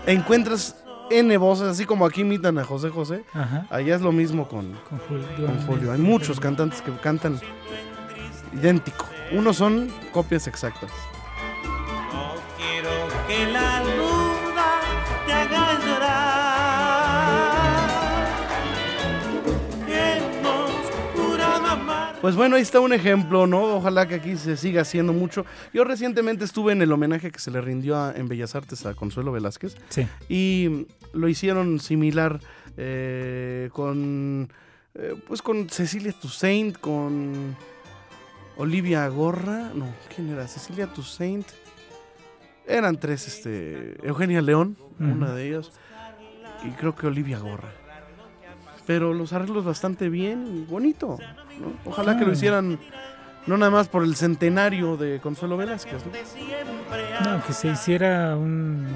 encuentras 0.06 0.76
N 1.10 1.38
voces, 1.38 1.68
así 1.68 1.86
como 1.86 2.06
aquí 2.06 2.22
imitan 2.22 2.58
a 2.58 2.64
José 2.64 2.90
José. 2.90 3.24
Ajá. 3.34 3.68
Allá 3.70 3.96
es 3.96 4.02
lo 4.02 4.12
mismo 4.12 4.48
con, 4.48 4.72
Con 4.90 5.00
Julio. 5.00 5.46
con 5.46 5.66
Julio. 5.68 5.92
Hay 5.92 6.00
muchos 6.00 6.40
cantantes 6.40 6.82
que 6.82 6.92
cantan 6.98 7.40
idéntico. 8.54 9.06
Unos 9.32 9.58
son 9.58 9.90
copias 10.12 10.48
exactas. 10.48 10.92
No 12.14 12.34
quiero 12.58 12.90
que 13.28 13.52
la 13.52 13.63
Pues 22.24 22.38
bueno, 22.38 22.56
ahí 22.56 22.62
está 22.62 22.80
un 22.80 22.94
ejemplo, 22.94 23.48
¿no? 23.48 23.76
Ojalá 23.76 24.08
que 24.08 24.16
aquí 24.16 24.38
se 24.38 24.56
siga 24.56 24.84
haciendo 24.84 25.12
mucho. 25.12 25.46
Yo 25.74 25.84
recientemente 25.84 26.46
estuve 26.46 26.72
en 26.72 26.82
el 26.82 26.90
homenaje 26.94 27.32
que 27.32 27.40
se 27.40 27.52
le 27.52 27.60
rindió 27.60 27.98
a- 27.98 28.14
en 28.16 28.30
Bellas 28.30 28.56
Artes 28.56 28.86
a 28.86 28.94
Consuelo 28.94 29.34
Velázquez 29.34 29.76
Sí. 29.90 30.08
y 30.30 30.88
lo 31.12 31.28
hicieron 31.28 31.82
similar 31.82 32.40
eh, 32.78 33.70
con, 33.74 34.50
eh, 34.96 35.16
pues 35.28 35.42
con 35.42 35.70
Cecilia 35.70 36.14
Toussaint, 36.14 36.78
con 36.80 37.58
Olivia 38.56 39.06
Gorra, 39.10 39.72
no, 39.76 39.94
¿quién 40.16 40.30
era? 40.30 40.48
Cecilia 40.48 40.88
Toussaint. 40.88 41.46
Eran 42.66 42.98
tres, 43.02 43.28
este, 43.28 43.98
Eugenia 44.08 44.42
León, 44.42 44.78
una 44.98 45.36
de 45.36 45.50
ellas, 45.50 45.72
y 46.64 46.70
creo 46.72 46.96
que 46.96 47.06
Olivia 47.06 47.38
Gorra. 47.40 47.74
Pero 48.88 49.14
los 49.14 49.34
arreglos 49.34 49.66
bastante 49.66 50.08
bien, 50.10 50.48
y 50.48 50.72
bonito. 50.72 51.18
¿No? 51.60 51.74
Ojalá 51.86 52.18
que 52.18 52.26
lo 52.26 52.32
Ah. 52.32 52.34
hicieran 52.34 52.80
no 53.46 53.58
nada 53.58 53.72
más 53.72 53.90
por 53.90 54.04
el 54.04 54.16
centenario 54.16 54.96
de 54.98 55.20
Consuelo 55.20 55.58
Velázquez. 55.58 56.02
¿no? 56.06 57.32
No, 57.38 57.44
que 57.46 57.54
se 57.54 57.68
hiciera 57.70 58.36
un... 58.38 58.88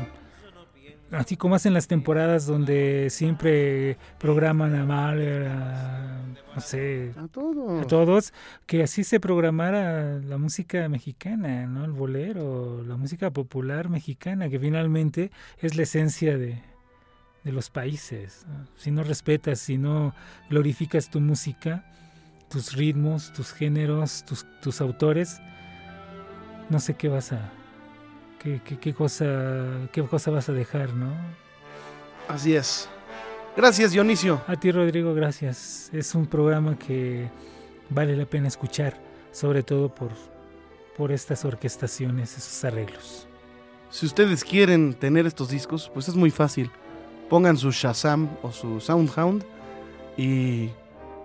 Así 1.12 1.38
como 1.38 1.56
hacen 1.56 1.74
las 1.74 1.88
temporadas 1.88 2.46
donde 2.46 3.08
siempre 3.10 3.98
programan 4.20 4.76
a 4.76 4.84
Mahler, 4.86 5.48
a, 5.48 6.20
no 6.54 6.60
sé, 6.62 7.14
A 7.18 7.28
todo. 7.30 7.80
a 7.80 7.88
todos, 7.88 8.34
que 8.66 8.84
así 8.84 9.06
se 9.06 9.22
programara 9.22 10.20
la 10.20 10.38
música 10.38 10.90
mexicana, 10.90 11.66
¿no? 11.66 11.86
El 11.86 11.94
bolero, 11.94 12.84
la 12.86 12.98
música 12.98 13.32
popular 13.32 13.88
mexicana, 13.88 14.50
que 14.50 14.60
finalmente 14.60 15.32
es 15.60 15.78
la 15.78 15.84
esencia 15.84 16.38
de, 16.38 16.62
de 17.46 17.52
los 17.54 17.70
países. 17.70 18.46
Si 18.76 18.92
no 18.92 19.02
respetas, 19.04 19.60
si 19.60 19.78
no 19.78 20.14
glorificas 20.50 21.10
tu 21.10 21.22
música, 21.22 21.86
tus 22.50 22.74
ritmos, 22.74 23.32
tus 23.34 23.52
géneros, 23.52 24.24
tus, 24.26 24.46
tus 24.62 24.82
autores, 24.82 25.40
no 26.70 26.80
sé 26.80 26.96
qué 26.96 27.10
vas 27.10 27.34
a... 27.34 27.52
Qué, 28.40 28.62
qué, 28.64 28.78
qué 28.78 28.94
cosa, 28.94 29.26
qué 29.92 30.04
cosa 30.04 30.30
vas 30.30 30.48
a 30.48 30.54
dejar, 30.54 30.94
¿no? 30.94 31.12
Así 32.28 32.56
es. 32.56 32.88
Gracias, 33.56 33.92
Dionisio. 33.92 34.42
A 34.48 34.56
ti, 34.56 34.72
Rodrigo, 34.72 35.16
gracias. 35.16 35.90
Es 35.92 36.14
un 36.14 36.28
programa 36.28 36.78
que 36.78 37.30
vale 37.90 38.16
la 38.16 38.26
pena 38.26 38.48
escuchar, 38.48 39.02
sobre 39.32 39.64
todo 39.64 39.94
por, 39.94 40.12
por 40.96 41.12
estas 41.12 41.44
orquestaciones, 41.46 42.38
esos 42.38 42.64
arreglos. 42.64 43.28
Si 43.90 44.06
ustedes 44.06 44.44
quieren 44.44 44.94
tener 44.94 45.26
estos 45.26 45.50
discos, 45.50 45.90
pues 45.92 46.08
es 46.08 46.16
muy 46.16 46.30
fácil. 46.30 46.70
Pongan 47.30 47.58
su 47.58 47.72
Shazam 47.72 48.30
o 48.44 48.52
su 48.52 48.80
Soundhound 48.80 49.44
y 50.18 50.70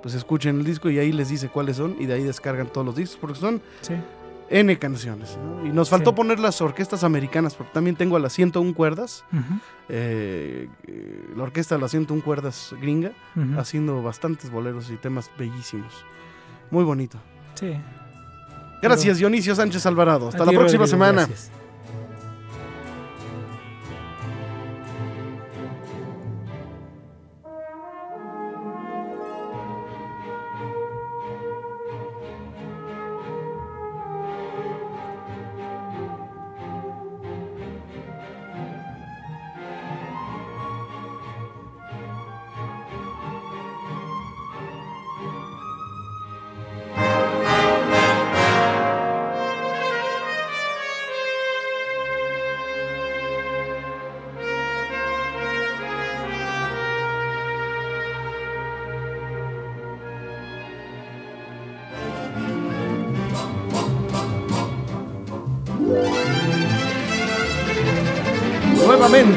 pues 0.02 0.14
escuchen 0.14 0.58
el 0.58 0.64
disco 0.64 0.90
y 0.90 0.98
ahí 0.98 1.12
les 1.12 1.28
dice 1.28 1.48
cuáles 1.48 1.76
son 1.76 1.96
y 1.98 2.06
de 2.06 2.14
ahí 2.14 2.22
descargan 2.24 2.66
todos 2.66 2.84
los 2.86 2.96
discos 2.96 3.18
porque 3.20 3.38
son 3.38 3.62
Sí, 3.80 3.94
N 4.50 4.78
canciones. 4.78 5.38
¿no? 5.42 5.66
Y 5.66 5.70
nos 5.72 5.88
faltó 5.88 6.10
Sí. 6.10 6.16
poner 6.16 6.38
las 6.40 6.60
orquestas 6.60 7.04
americanas 7.04 7.54
porque 7.54 7.72
también 7.72 7.96
tengo 7.96 8.16
a 8.16 8.18
las 8.18 8.32
101 8.34 8.74
cuerdas, 8.74 9.24
eh, 9.88 10.68
eh, 10.86 11.26
la 11.36 11.44
orquesta 11.44 11.76
de 11.76 11.80
las 11.80 11.90
101 11.92 12.22
cuerdas 12.22 12.74
gringa, 12.80 13.12
haciendo 13.56 14.02
bastantes 14.02 14.50
boleros 14.50 14.90
y 14.90 14.96
temas 14.96 15.30
bellísimos. 15.38 16.04
Muy 16.70 16.84
bonito. 16.84 17.18
Sí. 17.54 17.74
Gracias, 18.82 19.18
Dionisio 19.18 19.54
Sánchez 19.54 19.86
Alvarado. 19.86 20.28
Hasta 20.28 20.44
la 20.44 20.52
próxima 20.52 20.86
semana. 20.86 21.26
gracias. 21.26 21.50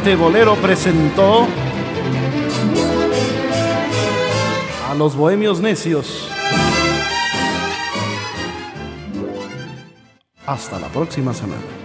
Nuevamente 0.05 0.23
Bolero 0.23 0.55
presentó 0.61 1.47
a 4.87 4.93
los 4.93 5.15
Bohemios 5.15 5.61
Necios. 5.61 6.29
Hasta 10.45 10.79
la 10.79 10.89
próxima 10.89 11.33
semana. 11.33 11.84